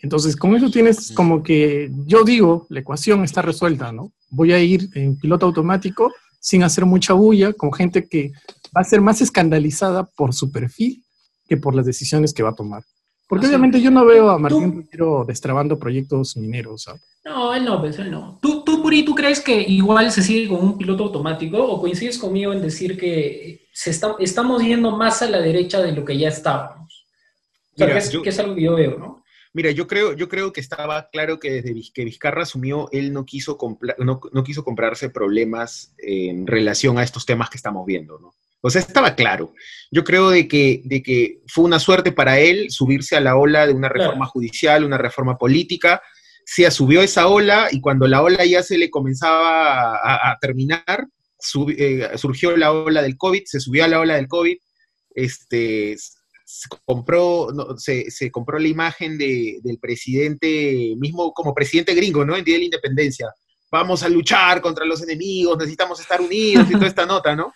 [0.04, 4.12] Entonces, con eso tienes como que, yo digo, la ecuación está resuelta, ¿no?
[4.30, 6.12] Voy a ir en piloto automático
[6.42, 8.34] sin hacer mucha bulla, con gente que
[8.76, 11.02] va a ser más escandalizada por su perfil
[11.48, 12.84] que por las decisiones que va a tomar.
[13.30, 16.84] Porque obviamente yo no veo a Martín Rutero destrabando proyectos mineros.
[16.84, 17.02] ¿sabes?
[17.24, 18.40] No, él no, pues él no.
[18.42, 22.18] ¿Tú, tú, Puri, tú crees que igual se sigue con un piloto automático o coincides
[22.18, 26.18] conmigo en decir que se está, estamos yendo más a la derecha de lo que
[26.18, 27.08] ya estábamos?
[27.72, 28.22] O sea, Mira, que, es, yo...
[28.22, 29.23] que es algo que yo veo, ¿no?
[29.54, 33.24] Mira, yo creo, yo creo que estaba claro que desde que Vizcarra asumió, él no
[33.24, 33.58] quiso,
[34.00, 38.34] no, no quiso comprarse problemas en relación a estos temas que estamos viendo, ¿no?
[38.66, 39.54] O sea, estaba claro.
[39.92, 43.68] Yo creo de que, de que fue una suerte para él subirse a la ola
[43.68, 44.32] de una reforma claro.
[44.32, 46.02] judicial, una reforma política.
[46.46, 51.08] Se subió esa ola y cuando la ola ya se le comenzaba a, a terminar,
[51.38, 54.58] sub, eh, surgió la ola del COVID, se subió a la ola del COVID,
[55.14, 55.98] este,
[56.86, 62.36] compró, no, se, se, compró la imagen de, del presidente, mismo como presidente gringo, ¿no?
[62.36, 63.28] En Día de la Independencia.
[63.72, 67.54] Vamos a luchar contra los enemigos, necesitamos estar unidos y toda esta nota, ¿no?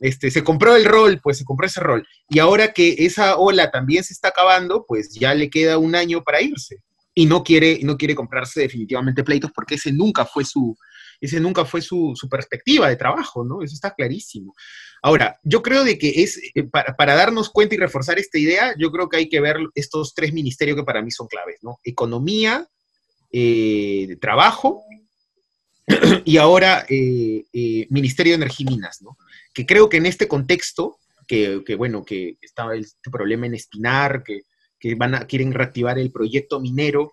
[0.00, 2.06] Este, se compró el rol, pues se compró ese rol.
[2.28, 6.24] Y ahora que esa ola también se está acabando, pues ya le queda un año
[6.24, 6.78] para irse.
[7.14, 10.76] Y no quiere, no quiere comprarse definitivamente pleitos porque ese nunca fue su,
[11.22, 13.62] ese nunca fue su, perspectiva de trabajo, ¿no?
[13.62, 14.54] Eso está clarísimo.
[15.02, 18.90] Ahora, yo creo de que es, eh, para, darnos cuenta y reforzar esta idea, yo
[18.90, 21.78] creo que hay que ver estos tres ministerios que para mí son claves, ¿no?
[21.84, 22.66] Economía,
[23.32, 24.82] eh, trabajo
[26.24, 29.16] y ahora eh, Ministerio de Energía y Minas, ¿no?
[29.54, 34.24] Que creo que en este contexto, que, que bueno, que estaba este problema en Espinar,
[34.24, 34.40] que,
[34.80, 37.12] que van a, quieren reactivar el proyecto minero,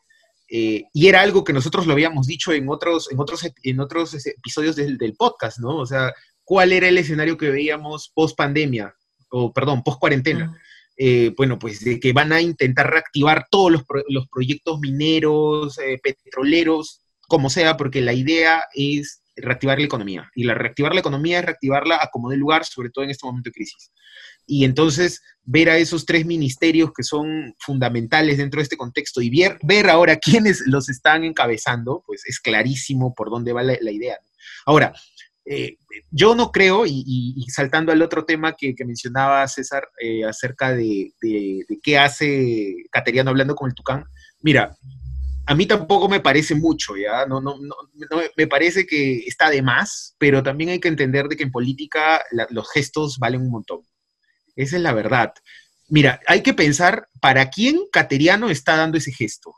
[0.49, 4.25] eh, y era algo que nosotros lo habíamos dicho en otros, en otros, en otros
[4.25, 5.77] episodios del, del podcast, ¿no?
[5.77, 8.95] O sea, ¿cuál era el escenario que veíamos post pandemia?
[9.29, 10.49] O, perdón, post cuarentena.
[10.49, 10.59] Uh -huh.
[11.01, 15.79] Eh, bueno, pues de que van a intentar reactivar todos los, pro los proyectos mineros,
[15.79, 20.29] eh, petroleros, como sea, porque la idea es reactivar la economía.
[20.35, 23.25] Y la reactivar la economía es reactivarla a como de lugar, sobre todo en este
[23.25, 23.93] momento de crisis.
[24.51, 29.29] Y entonces ver a esos tres ministerios que son fundamentales dentro de este contexto y
[29.29, 34.17] ver, ver ahora quiénes los están encabezando, pues es clarísimo por dónde va la, idea.
[34.65, 34.91] Ahora,
[35.45, 35.77] eh,
[36.09, 41.13] yo no creo, y, saltando al otro tema que, mencionaba César eh, acerca de,
[41.83, 44.05] qué hace Cateriano hablando con el Tucán,
[44.41, 44.75] mira,
[45.45, 47.27] a mí tampoco me parece mucho, ¿ya?
[47.27, 51.35] No, no, no, me parece que está de más, pero también hay que entender de
[51.35, 53.81] que en política los gestos valen un montón.
[54.55, 55.33] Esa es la verdad.
[55.87, 59.55] Mira, hay que pensar para quién Cateriano está dando ese gesto.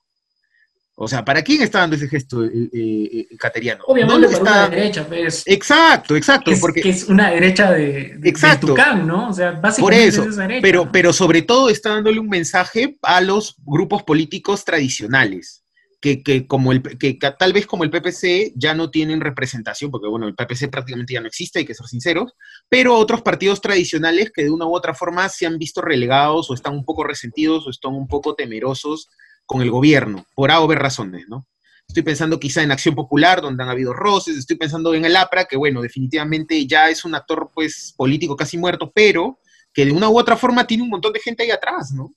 [1.03, 3.83] O sea, ¿para quién está dando ese gesto eh, eh, Cateriano?
[3.87, 4.41] Obviamente no está...
[4.41, 5.43] una derecha, pues.
[5.47, 6.51] Exacto, exacto.
[6.51, 6.81] Es, porque...
[6.81, 8.67] que es una derecha de, de, exacto.
[8.67, 9.29] de Tucán, ¿no?
[9.29, 12.29] O sea, básicamente Por eso, es esa derecha, pero, pero sobre todo está dándole un
[12.29, 15.60] mensaje a los grupos políticos tradicionales.
[16.01, 19.91] Que, que, como el, que, que, tal vez como el PPC ya no tienen representación,
[19.91, 22.33] porque bueno, el PPC prácticamente ya no existe, hay que ser sinceros,
[22.69, 26.55] pero otros partidos tradicionales que de una u otra forma se han visto relegados o
[26.55, 29.09] están un poco resentidos o están un poco temerosos
[29.45, 31.45] con el gobierno, por A o B razones, ¿no?
[31.87, 35.43] Estoy pensando quizá en Acción Popular, donde han habido roces, estoy pensando en el APRA,
[35.43, 39.39] que bueno, definitivamente ya es un actor pues político casi muerto, pero
[39.73, 42.15] que de una u otra forma tiene un montón de gente ahí atrás, ¿no?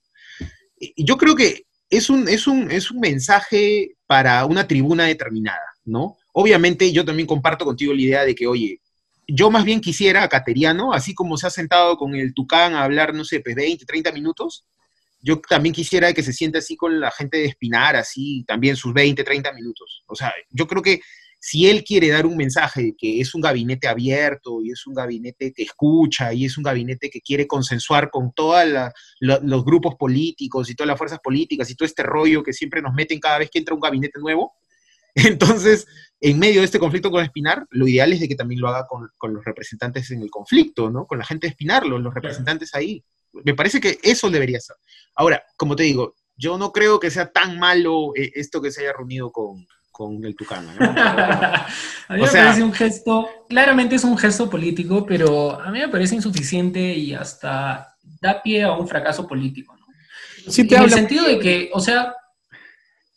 [0.97, 6.16] Yo creo que es un, es, un, es un mensaje para una tribuna determinada, ¿no?
[6.33, 8.81] Obviamente yo también comparto contigo la idea de que, oye,
[9.27, 12.85] yo más bien quisiera a Cateriano, así como se ha sentado con el Tucán a
[12.85, 14.66] hablar, no sé, 20, 30 minutos,
[15.20, 18.92] yo también quisiera que se siente así con la gente de Espinar, así también sus
[18.92, 20.05] 20, 30 minutos.
[20.07, 21.01] O sea, yo creo que
[21.47, 24.95] si él quiere dar un mensaje de que es un gabinete abierto y es un
[24.95, 28.65] gabinete que escucha y es un gabinete que quiere consensuar con todos
[29.21, 32.95] los grupos políticos y todas las fuerzas políticas y todo este rollo que siempre nos
[32.95, 34.55] meten cada vez que entra un gabinete nuevo,
[35.15, 35.87] entonces
[36.19, 38.87] en medio de este conflicto con Espinar, lo ideal es de que también lo haga
[38.87, 41.07] con, los representantes en el conflicto, ¿no?
[41.07, 43.05] Con la gente de Espinar, los, representantes ahí.
[43.45, 44.77] Me parece que eso debería ser.
[45.15, 48.81] Ahora, como te digo, yo no creo que sea tan malo eh, esto que se
[48.81, 49.67] haya reunido con,
[50.23, 50.71] el Tucano.
[50.79, 50.87] ¿no?
[50.97, 51.67] a
[52.11, 56.15] mí me parece un gesto, claramente es un gesto político, pero a mí me parece
[56.15, 59.77] insuficiente y hasta da pie a un fracaso político.
[59.77, 60.53] ¿no?
[60.53, 62.15] Sí te en el sentido de que, o sea,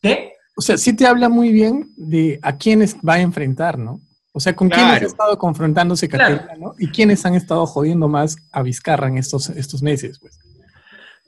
[0.01, 0.33] ¿qué?
[0.57, 4.01] o sea, sí te habla muy bien de a quiénes va a enfrentar, ¿no?
[4.31, 6.73] O sea, con quiénes ha estado confrontándose Caterina, ¿no?
[6.79, 10.39] Y quiénes han estado jodiendo más a Vizcarra en estos, estos meses, pues.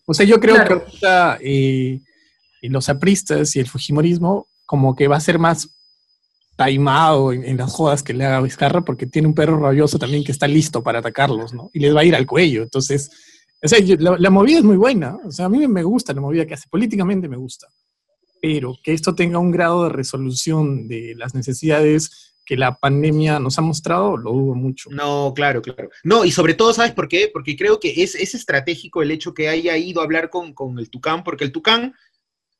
[0.07, 2.01] O sea, yo creo que ahorita eh,
[2.63, 5.75] los apristas y el fujimorismo como que va a ser más
[6.55, 10.31] taimado en, las jodas que le haga Vizcarra porque tiene un perro rabioso también que
[10.31, 11.71] está listo para atacarlos, ¿no?
[11.73, 12.61] Y les va a ir al cuello.
[12.61, 13.09] Entonces,
[13.63, 15.17] o sea, la, la, movida es muy buena.
[15.25, 16.69] O sea, a mí me gusta la movida que hace.
[16.69, 17.67] Políticamente me gusta
[18.41, 23.59] pero que esto tenga un grado de resolución de las necesidades que la pandemia nos
[23.59, 24.89] ha mostrado, lo dudo mucho.
[24.89, 25.89] No, claro, claro.
[26.03, 27.29] No, y sobre todo, ¿sabes por qué?
[27.31, 30.89] Porque creo que es, es estratégico el hecho que haya ido a hablar con, el
[30.89, 31.93] Tucán, porque el Tucán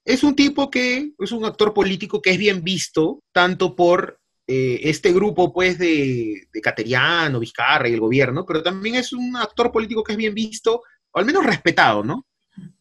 [0.09, 4.79] es un tipo que es un actor político que es bien visto, tanto por eh,
[4.83, 9.71] este grupo, pues, de, de Cateriano, Vizcarra y el gobierno, pero también es un actor
[9.71, 12.25] político que es bien visto, o al menos respetado, ¿no?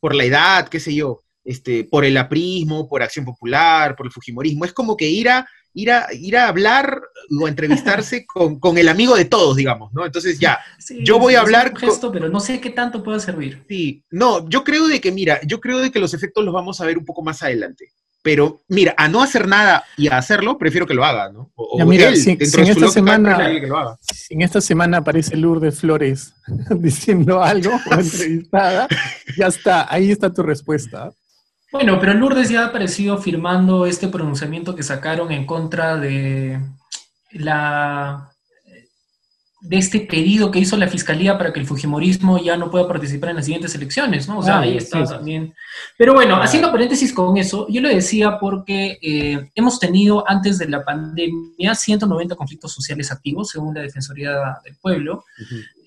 [0.00, 4.12] Por la edad, qué sé yo este, por el aprismo, por Acción Popular, por el
[4.12, 4.64] Fujimorismo.
[4.64, 7.02] Es como que ir a, ir a, ir a hablar
[7.38, 8.26] o a entrevistarse
[8.60, 10.04] con, el amigo de todos, digamos, ¿no?
[10.04, 10.58] Entonces ya,
[11.02, 11.72] yo voy a hablar...
[11.74, 13.64] Un gesto, pero no sé qué tanto puede servir.
[13.68, 16.80] Sí, no, yo creo de que, mira, yo creo de que los efectos los vamos
[16.80, 17.92] a ver un poco más adelante.
[18.22, 21.52] Pero mira, a no hacer nada y a hacerlo, prefiero que lo haga, ¿no?
[21.54, 26.34] O, mira, si, en esta semana, en esta semana aparece Lourdes Flores
[26.78, 28.88] diciendo algo o entrevistada,
[29.36, 31.12] ya está, ahí está tu respuesta.
[31.70, 36.60] Bueno, pero Lourdes ya ha aparecido firmando este pronunciamiento que sacaron en contra de
[37.32, 38.32] la
[39.60, 43.30] de este pedido que hizo la fiscalía para que el Fujimorismo ya no pueda participar
[43.30, 44.38] en las siguientes elecciones, ¿no?
[44.38, 45.52] O sea, ah, ahí está también.
[45.96, 50.68] Pero bueno, haciendo paréntesis con eso, yo lo decía porque eh, hemos tenido antes de
[50.68, 54.30] la pandemia 190 conflictos sociales activos, según la Defensoría
[54.64, 55.24] del Pueblo,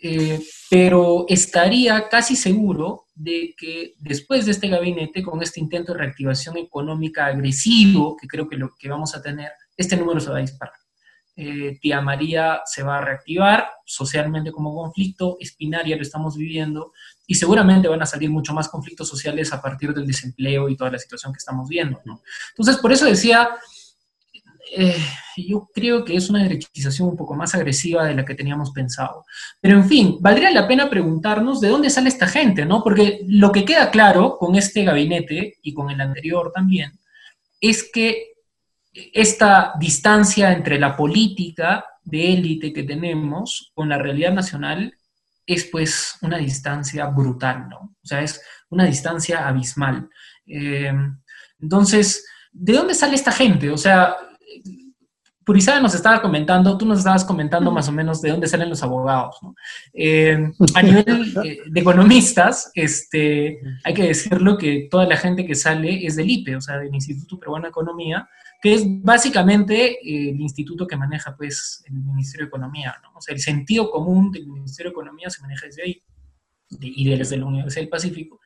[0.04, 6.00] eh, pero estaría casi seguro de que después de este gabinete, con este intento de
[6.00, 10.38] reactivación económica agresivo que creo que lo que vamos a tener, este número se va
[10.38, 10.76] a disparar.
[11.36, 16.94] Eh, Tía María se va a reactivar socialmente como conflicto, Espinaria lo estamos viviendo,
[17.26, 20.92] y seguramente van a salir mucho más conflictos sociales a partir del desempleo y toda
[20.92, 22.02] la situación que estamos viendo.
[22.50, 23.50] Entonces, por eso decía,
[24.74, 24.96] eh,
[25.36, 29.26] yo creo que es una derechización un poco más agresiva de la que teníamos pensado.
[29.60, 32.84] Pero en fin, valdría la pena preguntarnos de dónde sale esta gente, ¿no?
[32.84, 37.00] Porque lo que queda claro con este gabinete y con el anterior también
[37.60, 38.34] es que
[38.94, 44.94] esta distancia entre la política de élite que tenemos con la realidad nacional
[45.46, 47.96] es pues una distancia brutal, ¿no?
[48.02, 50.10] O sea, es una distancia abismal.
[50.46, 50.94] Eh,
[51.60, 53.70] entonces, ¿de dónde sale esta gente?
[53.70, 54.16] O sea,
[55.44, 58.84] Purizada nos estaba comentando, tú nos estabas comentando más o menos de dónde salen los
[58.84, 59.56] abogados, ¿no?
[59.94, 65.56] Eh, a nivel eh, de economistas, este, hay que decirlo que toda la gente que
[65.56, 68.30] sale es del IPE, o sea, del Instituto Peruano de Economía,
[68.62, 73.10] que es básicamente eh, el instituto que maneja pues el Ministerio de Economía, ¿no?
[73.16, 76.04] O sea, el sentido común del Ministerio de Economía se maneja desde ahí
[76.80, 78.40] y desde la Universidad del Pacífico.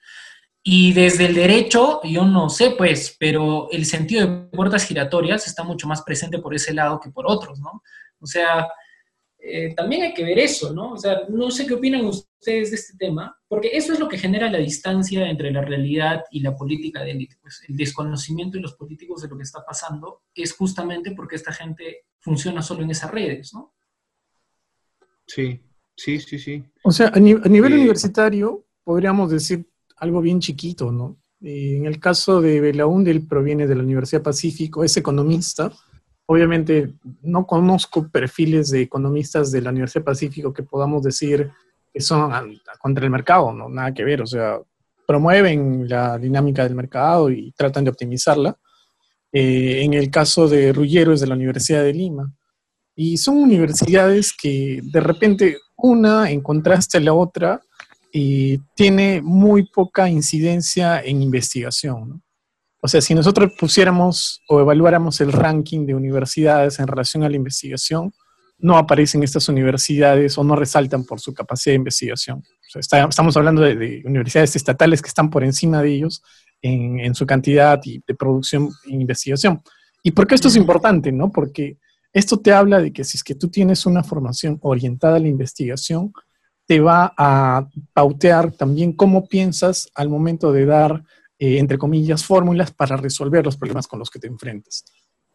[0.68, 5.64] Y desde el derecho, yo no sé, pues, pero el sentido de puertas giratorias está
[5.64, 7.84] mucho más presente por ese lado que por otros, ¿no?
[8.20, 8.68] O sea,
[9.38, 10.94] eh, también hay que ver eso, ¿no?
[10.94, 14.18] O sea, no sé qué opinan ustedes de este tema, porque eso es lo que
[14.18, 17.38] genera la distancia entre la realidad y la política de élite.
[17.40, 21.54] Pues el desconocimiento de los políticos de lo que está pasando es justamente porque esta
[21.54, 23.76] gente funciona solo en esas redes, ¿no?
[25.28, 25.62] Sí,
[25.96, 26.64] sí, sí, sí.
[26.84, 31.18] O sea, a, nivel eh, universitario podríamos decir algo bien chiquito, ¿no?
[31.42, 35.72] Eh, en el caso de Belaúnde, él proviene de la Universidad Pacífico, es economista,
[36.28, 41.52] Obviamente no conozco perfiles de economistas de la Universidad Pacífico que podamos decir
[41.94, 42.32] que son
[42.80, 44.60] contra el mercado, no nada que ver, o sea,
[45.08, 48.58] promueven la dinámica del mercado y tratan de optimizarla.
[49.32, 52.34] Eh, en el caso de Rullero es de la Universidad de Lima.
[52.96, 57.62] Y son universidades que de repente una, en contraste a la otra,
[58.18, 62.24] eh, tiene muy poca incidencia en investigación.
[62.82, 67.36] O sea, si nosotros pusiéramos o evaluáramos el ranking de universidades en relación a la
[67.36, 68.14] investigación,
[68.58, 72.42] no aparecen estas universidades o no resaltan por su capacidad de investigación.
[72.74, 76.24] estamos hablando de, universidades estatales que están por encima de ellos
[76.62, 79.62] en, su cantidad y de producción e investigación.
[80.04, 81.12] ¿Y por qué esto es importante?
[81.12, 81.34] ¿no?
[81.34, 81.80] Porque
[82.14, 85.28] esto te habla de que si es que tú tienes una formación orientada a la
[85.28, 86.14] investigación,
[86.66, 91.04] te va a pautear también cómo piensas al momento de dar,
[91.38, 94.84] eh, entre comillas, fórmulas para resolver los problemas con los que te enfrentas.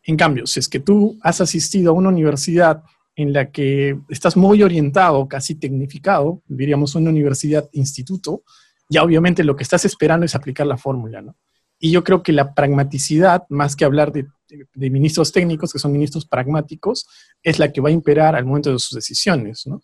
[0.02, 2.82] En cambio, si es que tú has asistido a una universidad
[3.14, 8.42] en la que estás muy orientado, casi tecnificado, diríamos una universidad instituto,
[8.88, 11.36] ya obviamente lo que estás esperando es aplicar la fórmula, ¿no?
[11.82, 14.26] Y yo creo que la pragmaticidad, más que hablar de,
[14.74, 17.06] ministros técnicos, que son ministros pragmáticos,
[17.42, 19.66] es la que va a imperar al momento de sus decisiones.
[19.66, 19.80] ¿no?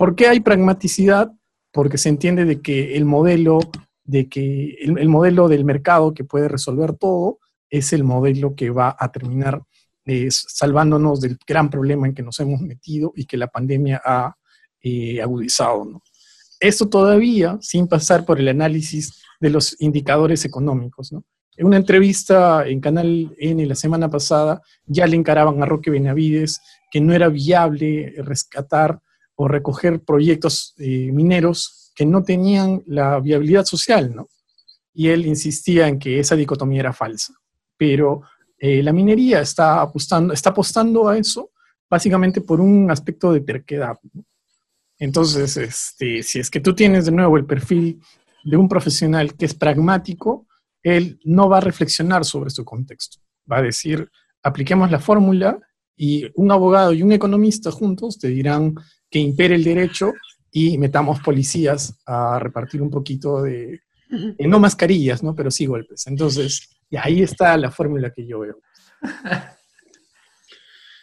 [0.00, 1.30] ¿Por qué hay pragmaticidad?
[1.70, 3.60] Porque se entiende de que el modelo,
[4.02, 7.38] de que el, modelo del mercado que puede resolver todo
[7.68, 9.60] es el modelo que va a terminar
[10.06, 14.34] eh, salvándonos del gran problema en que nos hemos metido y que la pandemia ha
[14.80, 16.00] eh, agudizado.
[16.58, 21.12] Esto todavía sin pasar por el análisis de los indicadores económicos.
[21.12, 26.58] En una entrevista en Canal N la semana pasada, ya le encaraban a Roque Benavides
[26.90, 28.98] que no era viable rescatar
[29.42, 34.28] o recoger proyectos eh, mineros que no tenían la viabilidad social, ¿no?
[34.92, 37.32] Y él insistía en que esa dicotomía era falsa.
[37.78, 38.20] Pero
[38.58, 41.52] eh, la minería está apostando, está apostando a eso
[41.88, 43.96] básicamente por un aspecto de terquedad.
[44.98, 47.98] Entonces, este, si es que tú tienes de nuevo el perfil
[48.44, 50.46] de un profesional que es pragmático,
[50.82, 53.20] él no va a reflexionar sobre su contexto.
[53.50, 54.10] Va a decir,
[54.42, 55.58] apliquemos la fórmula
[55.96, 58.74] y un abogado y un economista juntos te dirán
[59.10, 60.12] que impere el derecho
[60.52, 63.80] y metamos policías a repartir un poquito de,
[64.10, 65.34] eh, no mascarillas, ¿no?
[65.34, 66.06] Pero sí golpes.
[66.06, 68.60] Entonces, y ahí está la fórmula que yo veo.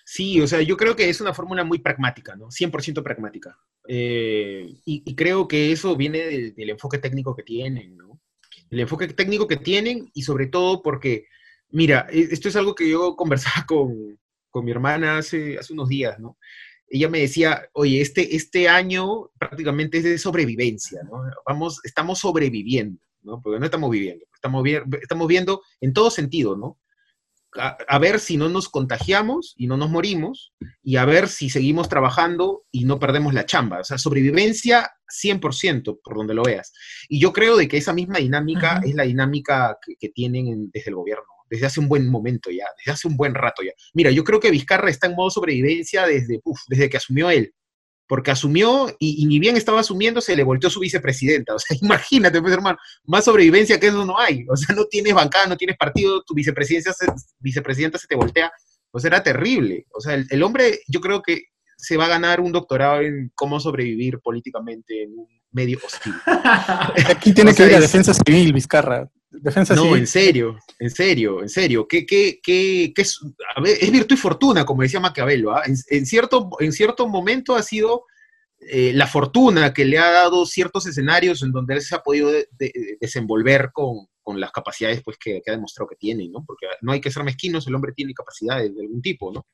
[0.09, 2.47] Sí, o sea, yo creo que es una fórmula muy pragmática, ¿no?
[2.49, 3.59] 100% pragmática.
[3.89, 8.21] Eh, y, creo que eso viene del, enfoque técnico que tienen, ¿no?
[8.69, 11.25] El enfoque técnico que tienen y sobre todo porque,
[11.71, 14.17] mira, e, esto es algo que yo conversaba con,
[14.49, 16.37] con mi hermana hace, hace unos días, ¿no?
[16.89, 21.21] Ella me decía, oye, este, este año prácticamente es de sobrevivencia, ¿no?
[21.45, 23.41] Vamos, estamos sobreviviendo, ¿no?
[23.41, 24.65] Porque no estamos viviendo, estamos,
[25.01, 26.77] estamos viendo en todo sentido, ¿no?
[27.57, 31.89] a, ver si no nos contagiamos y no nos morimos, y a ver si seguimos
[31.89, 33.79] trabajando y no perdemos la chamba.
[33.79, 34.91] O sea, sobrevivencia
[35.23, 36.73] 100%, por donde lo veas.
[37.09, 40.95] Y yo creo de que esa misma dinámica es la dinámica que, tienen desde el
[40.95, 43.71] gobierno, desde hace un buen momento ya, desde hace un buen rato ya.
[43.93, 46.39] Mira, yo creo que Vizcarra está en modo sobrevivencia desde,
[46.69, 47.53] desde que asumió él
[48.07, 51.53] porque asumió y, ni bien estaba asumiendo, se le volteó su vicepresidenta.
[51.57, 54.45] O sea, imagínate, pues, hermano, más sobrevivencia que eso no hay.
[54.49, 56.93] O sea, no tienes bancada, no tienes partido, tu vicepresidencia
[57.39, 58.51] vicepresidenta se te voltea.
[58.91, 59.85] O sea, era terrible.
[59.91, 61.41] O sea, el, hombre, yo creo que
[61.75, 66.13] se va a ganar un doctorado en cómo sobrevivir políticamente en un medio hostil.
[67.09, 69.09] Aquí tiene que ir a defensa civil, Vizcarra.
[69.41, 71.87] Defensa no, en serio, en serio, en serio.
[71.87, 73.19] ¿Qué, qué, qué, qué es,
[73.65, 75.55] es, virtud y fortuna, como decía Maquiavelo.
[75.55, 75.63] ¿ah?
[75.65, 78.05] En, cierto, en cierto momento ha sido
[78.59, 82.31] eh, la fortuna que le ha dado ciertos escenarios en donde él se ha podido
[82.99, 86.43] desenvolver con, con, las capacidades pues, que, ha demostrado que tiene, ¿no?
[86.45, 89.47] Porque no hay que ser mezquinos, el hombre tiene capacidades de algún tipo, ¿no?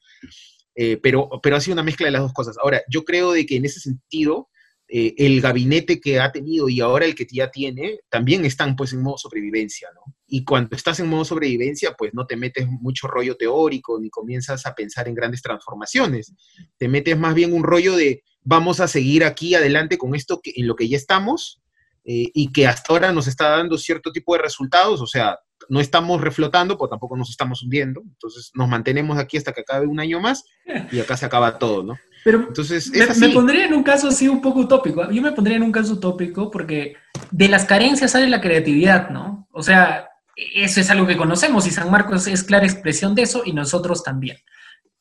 [0.76, 2.58] Eh, pero, pero ha sido una mezcla de las dos cosas.
[2.62, 4.50] Ahora, yo creo de que en ese sentido
[4.88, 8.94] eh, el gabinete que ha tenido y ahora el que ya tiene, también están pues
[8.94, 10.14] en modo sobrevivencia, ¿no?
[10.28, 14.66] Y cuando estás en modo sobrevivencia, pues no te metes mucho rollo teórico ni comienzas
[14.66, 16.34] a pensar en grandes transformaciones.
[16.78, 20.54] Te metes más bien un rollo de vamos a seguir aquí adelante con esto que,
[20.56, 21.62] en lo que ya estamos
[22.04, 25.80] eh, y que hasta ahora nos está dando cierto tipo de resultados, o sea, no
[25.80, 30.00] estamos reflotando, pero tampoco nos estamos hundiendo, entonces nos mantenemos aquí hasta que acabe un
[30.00, 30.44] año más
[30.92, 31.98] y acá se acaba todo, ¿no?
[32.24, 35.09] Pero Entonces, me, pondría en un caso así un poco utópico.
[35.11, 36.95] Yo me pondría en un caso utópico porque
[37.32, 39.47] de las carencias sale la creatividad, ¿no?
[39.51, 43.43] O sea, eso es algo que conocemos y San Marcos es clara expresión de eso
[43.45, 44.38] y nosotros también.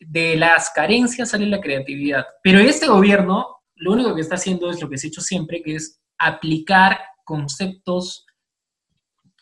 [0.01, 2.27] De las carencias sale la creatividad.
[2.43, 5.63] Pero este gobierno lo único que está haciendo es lo que se ha hecho siempre,
[5.63, 8.27] que es aplicar conceptos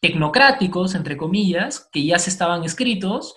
[0.01, 3.35] tecnocráticos, entre comillas, que ya se estaban escritos,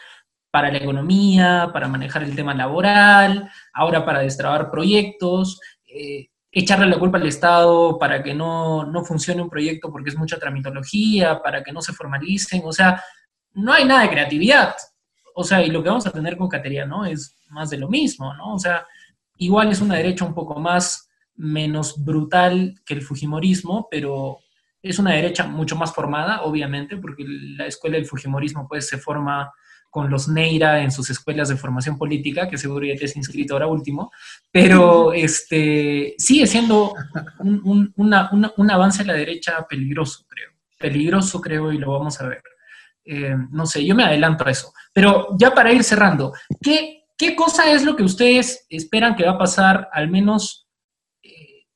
[0.53, 6.99] para la economía, para manejar el tema laboral, ahora para destrabar proyectos, eh, echarle la
[6.99, 11.63] culpa al Estado para que no, no funcione un proyecto porque es mucha tramitología, para
[11.63, 13.03] que no se formalicen, o sea,
[13.53, 14.75] no hay nada de creatividad.
[15.33, 18.31] o sea, y lo que vamos a tener con Cateriano es más de lo mismo,
[18.35, 18.53] ¿no?
[18.53, 18.85] O sea,
[19.37, 24.37] igual es una derecha un poco más, menos brutal que el Fujimorismo, pero
[24.83, 29.51] es una derecha mucho más formada, obviamente, porque la escuela del Fujimorismo pues se forma
[29.93, 33.53] con los Neira en sus escuelas de formación política, que seguro ya te has inscrito
[33.53, 34.11] ahora último,
[34.51, 36.95] pero este, sigue siendo
[37.37, 40.49] un, un, avance a la derecha peligroso, creo.
[40.79, 42.41] Peligroso, creo, y lo vamos a ver.
[43.05, 44.73] Eh, no sé, yo me adelanto a eso.
[44.91, 49.33] Pero ya para ir cerrando, ¿qué, ¿qué cosa es lo que ustedes esperan que va
[49.33, 50.67] a pasar, al menos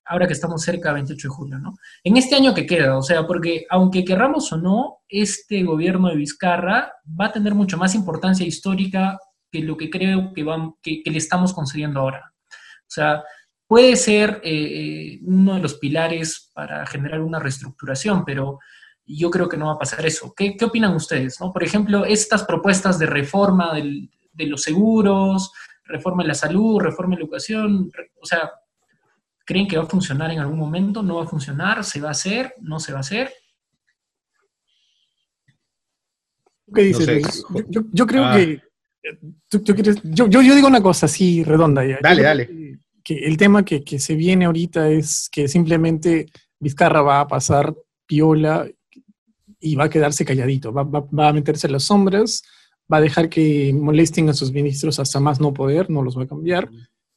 [0.08, 1.76] ahora que estamos cerca del 28 de julio, ¿no?
[2.03, 6.16] En este año que queda, o sea, porque aunque querramos o no, este gobierno de
[6.16, 9.20] Vizcarra va a tener mucho más importancia histórica
[9.51, 12.34] que lo que creo que, que, le estamos concediendo ahora.
[12.43, 13.24] O sea,
[13.68, 18.60] puede ser eh, eh, uno de los pilares para generar una reestructuración, pero
[19.05, 20.34] yo creo que no va a pasar eso.
[20.36, 21.39] ¿Qué, qué opinan ustedes?
[21.39, 21.51] ¿no?
[21.51, 25.51] Por ejemplo, estas propuestas de reforma del, de los seguros,
[25.86, 27.89] reforma de la salud, reforma de la educación,
[28.22, 28.51] o sea,
[29.48, 31.02] ¿Creen que va a funcionar en algún momento?
[31.02, 31.82] ¿No va a funcionar?
[31.86, 32.54] ¿Se va a hacer?
[32.60, 33.34] ¿No se va a hacer?
[36.76, 37.45] ¿Qué dices?
[37.70, 38.36] yo, creo ah.
[38.36, 38.62] que...
[40.04, 41.98] yo, yo, digo una cosa así redonda ya.
[42.02, 42.80] Dale, dale.
[43.02, 46.26] Que, el tema que, se viene ahorita es que simplemente
[46.60, 47.74] Vizcarra va a pasar
[48.06, 48.68] piola
[49.62, 52.43] y va a quedarse calladito, va, va, a meterse en las sombras,
[52.91, 56.24] va a dejar que molesten a sus ministros hasta más no poder, no los va
[56.24, 56.70] a cambiar,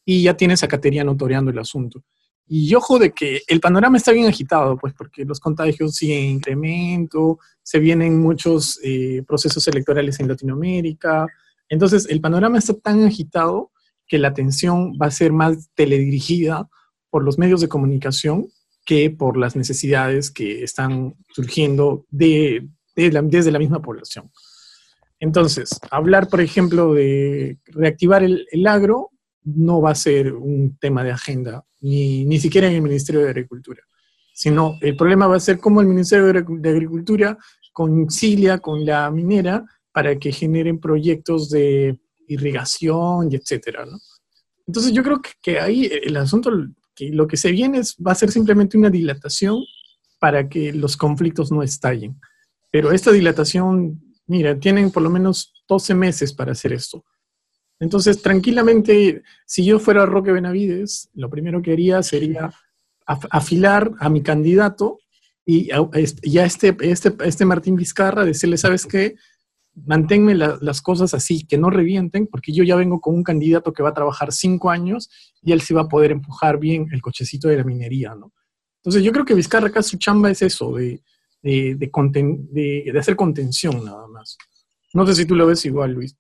[0.05, 2.05] y ya tienes a Cateriano toreando el asunto.
[2.53, 6.30] Y ojo de que el panorama está bien agitado, pues porque los contagios siguen en
[6.30, 11.28] incremento, se vienen muchos eh, procesos electorales en Latinoamérica.
[11.68, 13.70] Entonces, el panorama está tan agitado
[14.09, 16.68] que la atención va a ser más teledirigida
[17.09, 18.48] por los medios de comunicación
[18.84, 24.28] que por las necesidades que están surgiendo de, desde la misma población.
[25.20, 29.11] Entonces, hablar, por ejemplo, de reactivar el agro
[29.44, 33.31] no va a ser un tema de agenda, ni, ni siquiera en el Ministerio de
[33.31, 33.83] Agricultura,
[34.33, 37.39] sino el problema va a ser cómo el Ministerio de Agricultura
[37.72, 43.87] concilia con la minera para que generen proyectos de irrigación y etcétera.
[44.66, 46.51] Entonces yo creo que, que ahí el asunto,
[46.95, 49.59] que lo que se viene es, va a ser simplemente una dilatación
[50.20, 52.20] para que los conflictos no estallen.
[52.70, 57.05] Pero esta dilatación, mira, tienen por lo menos 12 meses para hacer esto.
[57.81, 62.53] Entonces, tranquilamente, si yo fuera Roque Benavides, lo primero que haría sería
[63.07, 64.99] afilar a mi candidato
[65.47, 69.16] y a, este, este, este Martín Vizcarra, decirle, ¿sabes qué?
[69.74, 73.83] Manténme las cosas así, que no revienten, porque yo ya vengo con un candidato que
[73.83, 75.09] va a trabajar cinco años
[75.43, 78.33] y él sí va a poder empujar bien el cochecito de la minería, ¿no?
[78.76, 81.03] Entonces, yo creo que Vizcarra acá su chamba es eso, de,
[81.43, 84.37] de, de hacer contención nada más.
[84.93, 86.16] No sé si tú lo ves igual, Luis.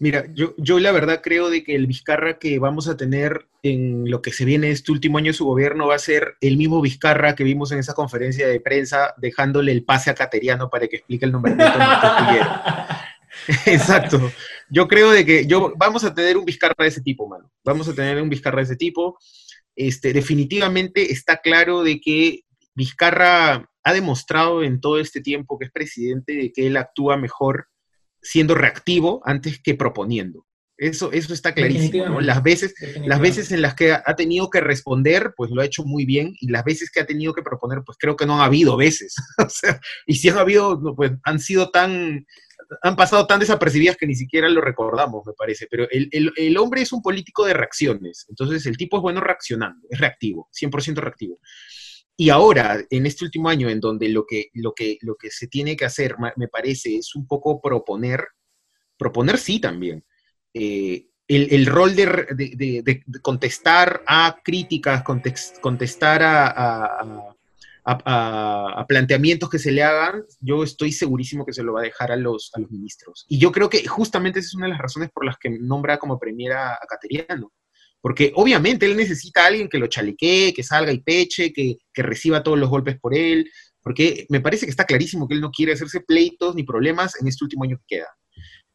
[0.00, 4.08] Mira, yo, yo la verdad creo de que el Vizcarra que vamos a tener en
[4.08, 6.80] lo que se viene este último año de su gobierno va a ser el mismo
[6.80, 10.96] Vizcarra que vimos en esa conferencia de prensa, dejándole el pase a Cateriano para que
[10.96, 12.40] explique el nombramiento de
[13.66, 14.32] Exacto.
[14.70, 17.50] Yo creo de que yo, vamos a tener un Vizcarra de ese tipo, mano.
[17.64, 19.18] Vamos a tener un Vizcarra de ese tipo.
[19.74, 22.44] Este, definitivamente está claro de que
[22.74, 27.68] Vizcarra ha demostrado en todo este tiempo que es presidente de que él actúa mejor
[28.22, 30.46] siendo reactivo antes que proponiendo.
[30.78, 32.20] Eso, eso está clarísimo.
[32.20, 32.72] Las, veces,
[33.04, 36.34] las veces en las que ha tenido que responder, pues lo ha hecho muy bien,
[36.40, 39.16] y las veces que ha tenido que proponer, pues creo que no ha habido veces.
[40.06, 42.24] y si han habido, pues han sido tan,
[42.82, 45.66] han pasado tan desapercibidas que ni siquiera lo recordamos, me parece.
[45.68, 49.84] Pero el, el hombre es un político de reacciones, entonces el tipo es bueno reaccionando,
[49.90, 51.40] es reactivo, 100% reactivo.
[52.20, 55.46] Y ahora, en este último año, en donde lo que, lo que, lo que se
[55.46, 58.26] tiene que hacer, me parece, es un poco proponer,
[58.96, 60.04] proponer sí también,
[60.52, 65.04] eh, el, rol de, contestar a críticas,
[65.60, 67.36] contestar a,
[67.84, 72.10] a, planteamientos que se le hagan, yo estoy segurísimo que se lo va a dejar
[72.10, 73.26] a los, a los ministros.
[73.28, 75.98] Y yo creo que justamente esa es una de las razones por las que nombra
[75.98, 77.52] como premiera a Cateriano
[78.00, 82.42] porque obviamente él necesita a alguien que lo chalequee, que salga y peche, que, reciba
[82.42, 83.50] todos los golpes por él,
[83.82, 87.26] porque me parece que está clarísimo que él no quiere hacerse pleitos ni problemas en
[87.26, 88.08] este último año que queda.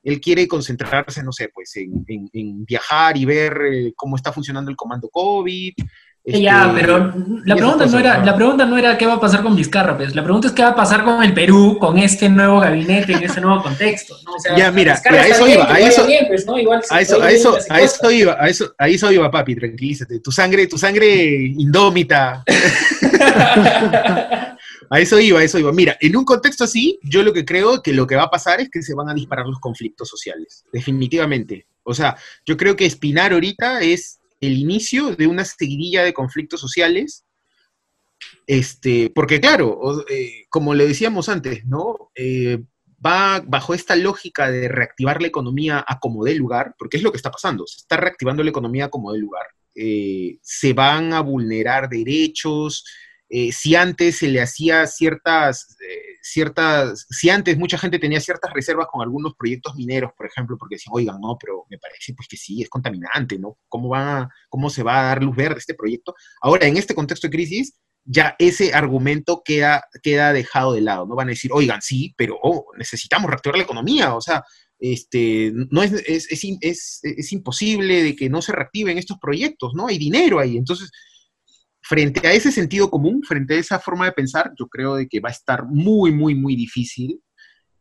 [0.03, 4.76] Él quiere concentrarse, no sé, pues en, viajar y ver eh, cómo está funcionando el
[4.76, 5.74] comando COVID,
[6.26, 7.13] ya, este, pero
[7.43, 10.15] la pregunta, no era, la pregunta no era qué va a pasar con Vizcarra, pues.
[10.15, 13.24] La pregunta es qué va a pasar con el Perú, con este nuevo gabinete, en
[13.24, 14.15] este nuevo contexto.
[14.55, 16.05] ya, mira, a eso iba, a eso,
[16.89, 20.19] a eso, a eso, a eso iba, a eso, a eso iba, papi, tranquilízate.
[20.21, 21.05] Tu sangre, tu sangre
[21.57, 22.43] indómita.
[24.89, 25.71] A eso iba, a eso iba.
[25.71, 28.61] Mira, en un contexto así, yo lo que creo que lo que va a pasar
[28.61, 31.65] es que se van a disparar los conflictos sociales, definitivamente.
[31.82, 32.15] O sea,
[32.45, 37.26] yo creo que Espinar ahorita es el inicio de una seguidilla de conflictos sociales,
[38.46, 42.12] este, porque claro, eh, como le decíamos antes, ¿no?
[42.16, 42.62] Eh,
[43.06, 47.12] va bajo esta lógica de reactivar la economía a como dé lugar, porque es lo
[47.12, 49.46] que está pasando, se está reactivando la economía a como dé lugar.
[49.76, 52.86] Eh, se van a vulnerar derechos,
[53.36, 58.53] eh, si antes se le hacía ciertas, eh, ciertas, si antes mucha gente tenía ciertas
[58.53, 62.27] reservas con algunos proyectos mineros, por ejemplo, porque decían, oigan, no, pero me parece pues
[62.27, 63.57] que sí, es contaminante, ¿no?
[63.67, 66.13] ¿Cómo, va, cómo se va a dar luz verde este proyecto?
[66.43, 67.73] Ahora, en este contexto de crisis,
[68.05, 71.15] ya ese argumento queda, queda dejado de lado, ¿no?
[71.15, 74.43] Van a decir, oigan, sí, pero oh, necesitamos reactivar la economía, o sea,
[74.77, 79.88] este, no es, es, es, es, imposible de que no se reactiven estos proyectos, ¿no?
[79.88, 80.91] Hay dinero ahí, entonces
[81.84, 85.19] frente a ese sentido común, frente a esa forma de pensar, yo creo de que
[85.19, 87.21] va a estar muy, muy, muy difícil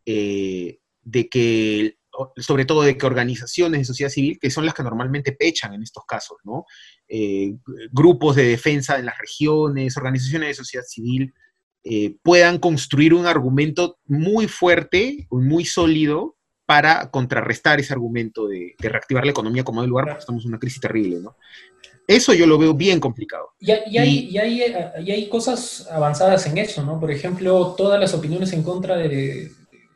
[0.05, 1.97] eh, de que,
[2.37, 5.83] sobre todo de que organizaciones de sociedad civil, que son las que normalmente pechan en
[5.83, 6.65] estos casos, ¿no?
[7.07, 7.55] Eh,
[7.91, 11.33] grupos de defensa en las regiones, organizaciones de sociedad civil,
[11.85, 19.25] eh, puedan construir un argumento muy fuerte, muy sólido, para contrarrestar ese argumento de, reactivar
[19.25, 21.35] la economía como el lugar, porque estamos en una crisis terrible, ¿no?
[22.07, 23.49] Eso yo lo veo bien complicado.
[23.59, 26.99] Y, hay, hay, cosas avanzadas en eso, ¿no?
[26.99, 29.51] Por ejemplo, todas las opiniones en contra de,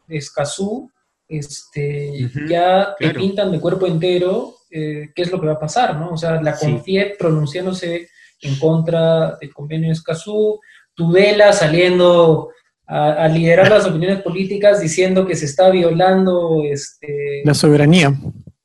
[0.08, 0.90] Escazú
[1.28, 6.12] este, ya pintan de cuerpo entero eh, qué es lo que va a pasar, ¿no?
[6.12, 8.10] O sea, la CONFIEP pronunciándose
[8.42, 10.60] en contra del convenio de Escazú,
[10.94, 12.50] Tudela saliendo
[12.86, 18.14] a, liderar las opiniones políticas diciendo que se está violando este, la soberanía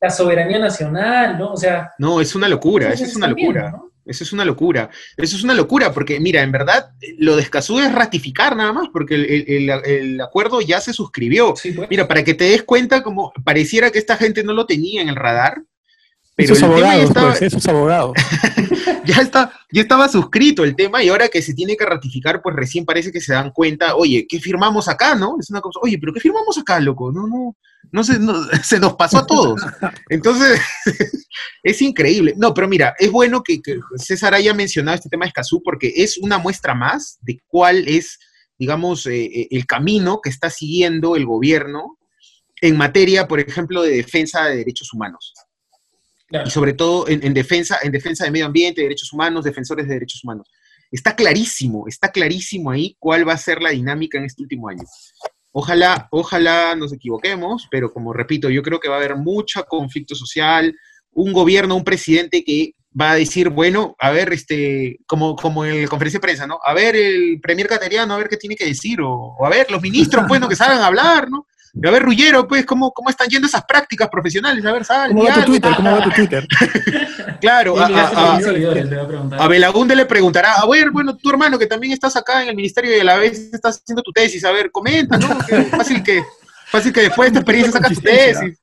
[0.02, 1.52] la soberanía nacional, ¿no?
[1.52, 1.92] O sea...
[1.98, 3.72] No, es una locura, eso es una locura.
[4.04, 4.90] Eso es una locura.
[5.16, 8.88] Eso es una locura, porque mira, en verdad, lo de Escazú es ratificar nada más,
[8.92, 11.54] porque el, acuerdo ya se suscribió.
[11.54, 11.88] Pues.
[11.88, 15.08] Mira, para que te des cuenta, como pareciera que esta gente no lo tenía en
[15.08, 15.62] el radar,
[16.34, 18.12] pero esos abogados, estaba, pues, esos abogados.
[19.04, 22.56] ya, está, ya estaba suscrito el tema y ahora que se tiene que ratificar, pues
[22.56, 25.36] recién parece que se dan cuenta, oye, ¿qué firmamos acá, no?
[25.38, 27.12] Es una cosa, oye, pero ¿qué firmamos acá, loco?
[27.12, 27.56] No, no,
[27.90, 28.14] no se,
[28.64, 29.60] se nos pasó a todos.
[30.08, 30.60] Entonces,
[31.62, 32.34] es increíble.
[32.36, 33.60] No, pero mira, es bueno que,
[33.96, 38.18] César haya mencionado este tema de Escazú porque es una muestra más de cuál es,
[38.58, 41.98] digamos, eh, eh, el camino que está siguiendo el gobierno
[42.62, 45.34] en materia, por ejemplo, de defensa de derechos humanos.
[46.44, 50.24] Y sobre todo en, defensa, en defensa de medio ambiente, derechos humanos, defensores de derechos
[50.24, 50.48] humanos.
[50.90, 54.82] Está clarísimo, está clarísimo ahí cuál va a ser la dinámica en este último año.
[55.52, 60.14] Ojalá, ojalá nos equivoquemos, pero como repito, yo creo que va a haber mucho conflicto
[60.14, 60.74] social,
[61.12, 65.82] un gobierno, un presidente que va a decir, bueno, a ver, este, como, como en
[65.82, 66.58] la conferencia de prensa, ¿no?
[66.64, 69.80] A ver, el premier cateriano, a ver qué tiene que decir, o, a ver, los
[69.80, 71.46] ministros, pues, que salgan a hablar, ¿no?
[71.74, 74.64] A ver, Rullero, pues, ¿cómo, ¿cómo están yendo esas prácticas profesionales?
[74.64, 75.10] A ver, sal.
[75.10, 75.72] ¿Cómo va tu Twitter?
[75.74, 76.46] ¿Cómo va tu Twitter?
[77.40, 78.38] claro, a, a,
[79.38, 82.56] a, Belagunde le preguntará, a ver, bueno, tu hermano que también estás acá en el
[82.56, 85.28] ministerio y a la vez estás haciendo tu tesis, a ver, comenta, ¿no?
[85.70, 86.22] fácil que,
[86.66, 88.58] fácil que después de esta experiencia sacas tu tesis.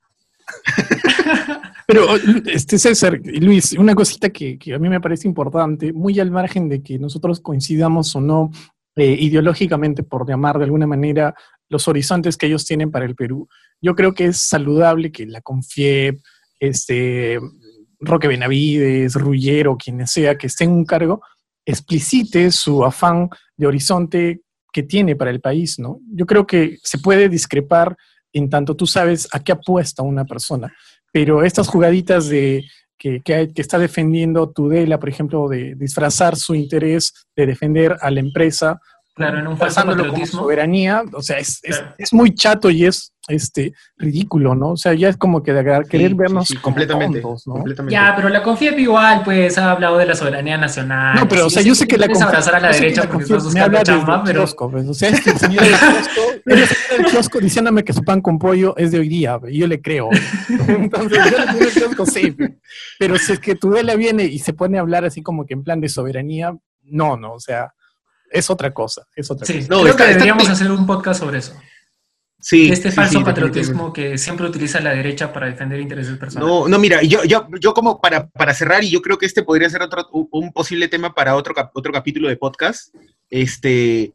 [1.86, 2.06] Pero,
[2.46, 6.68] este César, Luis, una cosita que, que, a mí me parece importante, muy al margen
[6.68, 8.50] de que nosotros coincidamos o no
[8.96, 11.34] eh, ideológicamente, por llamar de alguna manera,
[11.70, 13.48] los horizontes que ellos tienen para el Perú.
[13.80, 16.20] Yo creo que es saludable que la CONFIEP,
[16.58, 17.38] este,
[18.00, 21.22] Roque Benavides, Rullero, quien sea que esté en un cargo,
[21.64, 24.40] explicite su afán de horizonte
[24.72, 26.00] que tiene para el país, ¿no?
[26.12, 27.96] Yo creo que se puede discrepar
[28.32, 30.72] en tanto tú sabes a qué apuesta una persona,
[31.12, 32.64] pero estas jugaditas de
[32.96, 38.20] que, que, está defendiendo Tudela, por ejemplo, de disfrazar su interés de defender a la
[38.20, 38.78] empresa
[39.20, 40.40] Claro, en un falso patriotismo.
[40.40, 41.60] soberanía, o sea, es,
[41.98, 44.70] es, muy chato y es este ridículo, ¿no?
[44.70, 47.22] O sea, ya es como que de querer vernos completamente,
[47.90, 51.16] Ya, pero la CONFIEP igual, pues, ha hablado de la soberanía nacional.
[51.16, 52.28] No, pero, o sea, yo sé que la CONFIEP...
[52.28, 54.40] abrazar a la derecha porque estás habla chamba, pero...
[54.40, 58.02] Kiosco, pues, o sea, este señor del kiosco, el señor del kiosco diciéndome que su
[58.02, 60.08] pan con pollo es de hoy día, y yo le creo.
[60.66, 62.34] Entonces, yo le kiosco, sí.
[62.98, 65.62] Pero si es que Tudela viene y se pone a hablar así como que en
[65.62, 67.74] plan de soberanía, no, no, o sea
[68.30, 69.06] es otra cosa.
[69.14, 71.54] Es otra sí, creo que deberíamos hacer un podcast sobre eso.
[72.42, 76.50] Sí, este falso patriotismo que siempre utiliza la derecha para defender intereses personales.
[76.50, 79.42] No, no, mira, yo, yo, yo como para, para cerrar, y yo creo que este
[79.42, 82.94] podría ser otro, un posible tema para otro, otro capítulo de podcast,
[83.28, 84.14] este,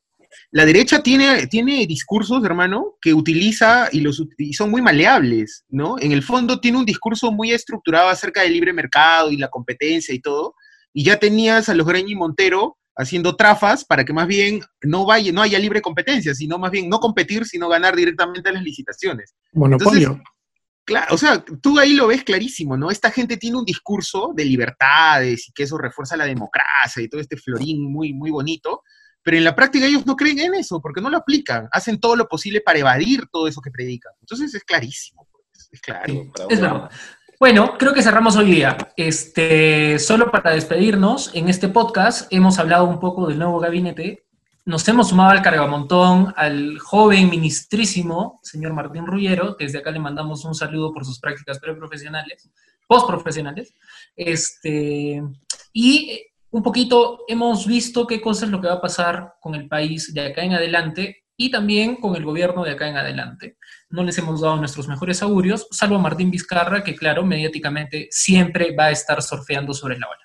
[0.52, 6.00] la derecha tiene, tiene discursos, hermano, que utiliza y, los, y son muy maleables, ¿no?
[6.00, 10.16] En el fondo tiene un discurso muy estructurado acerca del libre mercado y la competencia
[10.16, 10.56] y todo,
[10.94, 15.32] y ya tenías a los Greñi Montero haciendo trafas para que más bien no, vaya,
[15.32, 19.36] no haya libre competencia, sino más bien no competir, sino ganar directamente las licitaciones.
[19.54, 20.22] Monopolio.
[20.86, 22.92] claro, o sea, tú ahí lo ves clarísimo, ¿no?
[22.92, 27.22] Esta gente tiene un discurso de libertades y que eso refuerza la democracia y todo
[27.22, 28.84] este florín muy, muy bonito,
[29.22, 32.16] pero en la práctica ellos no creen en eso, porque no lo aplican, hacen todo
[32.16, 34.14] lo posible para evadir todo eso que predican.
[34.22, 36.32] Entonces es clarísimo, pues, es claro.
[36.50, 36.90] Es verdad.
[37.38, 38.78] Bueno, creo que cerramos hoy día.
[38.96, 44.26] Este, solo para despedirnos, en este podcast hemos hablado un poco del nuevo gabinete.
[44.64, 50.00] Nos hemos sumado al cargamontón al joven ministrísimo, señor Martín Rullero, que desde acá le
[50.00, 52.50] mandamos un saludo por sus prácticas preprofesionales,
[52.88, 53.74] postprofesionales.
[54.16, 55.22] Este,
[55.74, 56.22] y
[56.52, 60.28] un poquito hemos visto qué cosa lo que va a pasar con el país de
[60.28, 63.58] acá en adelante y también con el gobierno de acá en adelante.
[63.90, 68.76] No les hemos dado nuestros mejores augurios, salvo a Martín Vizcarra, que claro, mediáticamente siempre
[68.76, 70.25] va a estar surfeando sobre la ola.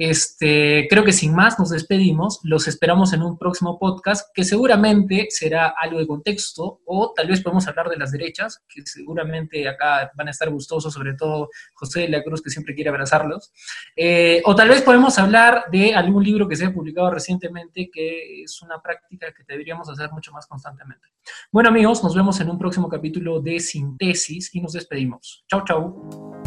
[0.00, 2.40] Este, creo que sin más nos despedimos.
[2.42, 7.42] Los esperamos en un próximo podcast que seguramente será algo de contexto o tal vez
[7.42, 12.00] podemos hablar de las derechas, que seguramente acá van a estar gustosos, sobre todo José
[12.00, 13.52] de la Cruz que siempre quiere abrazarlos.
[13.94, 18.44] Eh, o tal vez podemos hablar de algún libro que se ha publicado recientemente que
[18.44, 21.08] es una práctica que deberíamos hacer mucho más constantemente.
[21.52, 25.44] Bueno amigos, nos vemos en un próximo capítulo de Sintesis y nos despedimos.
[25.46, 26.39] Chau, chau.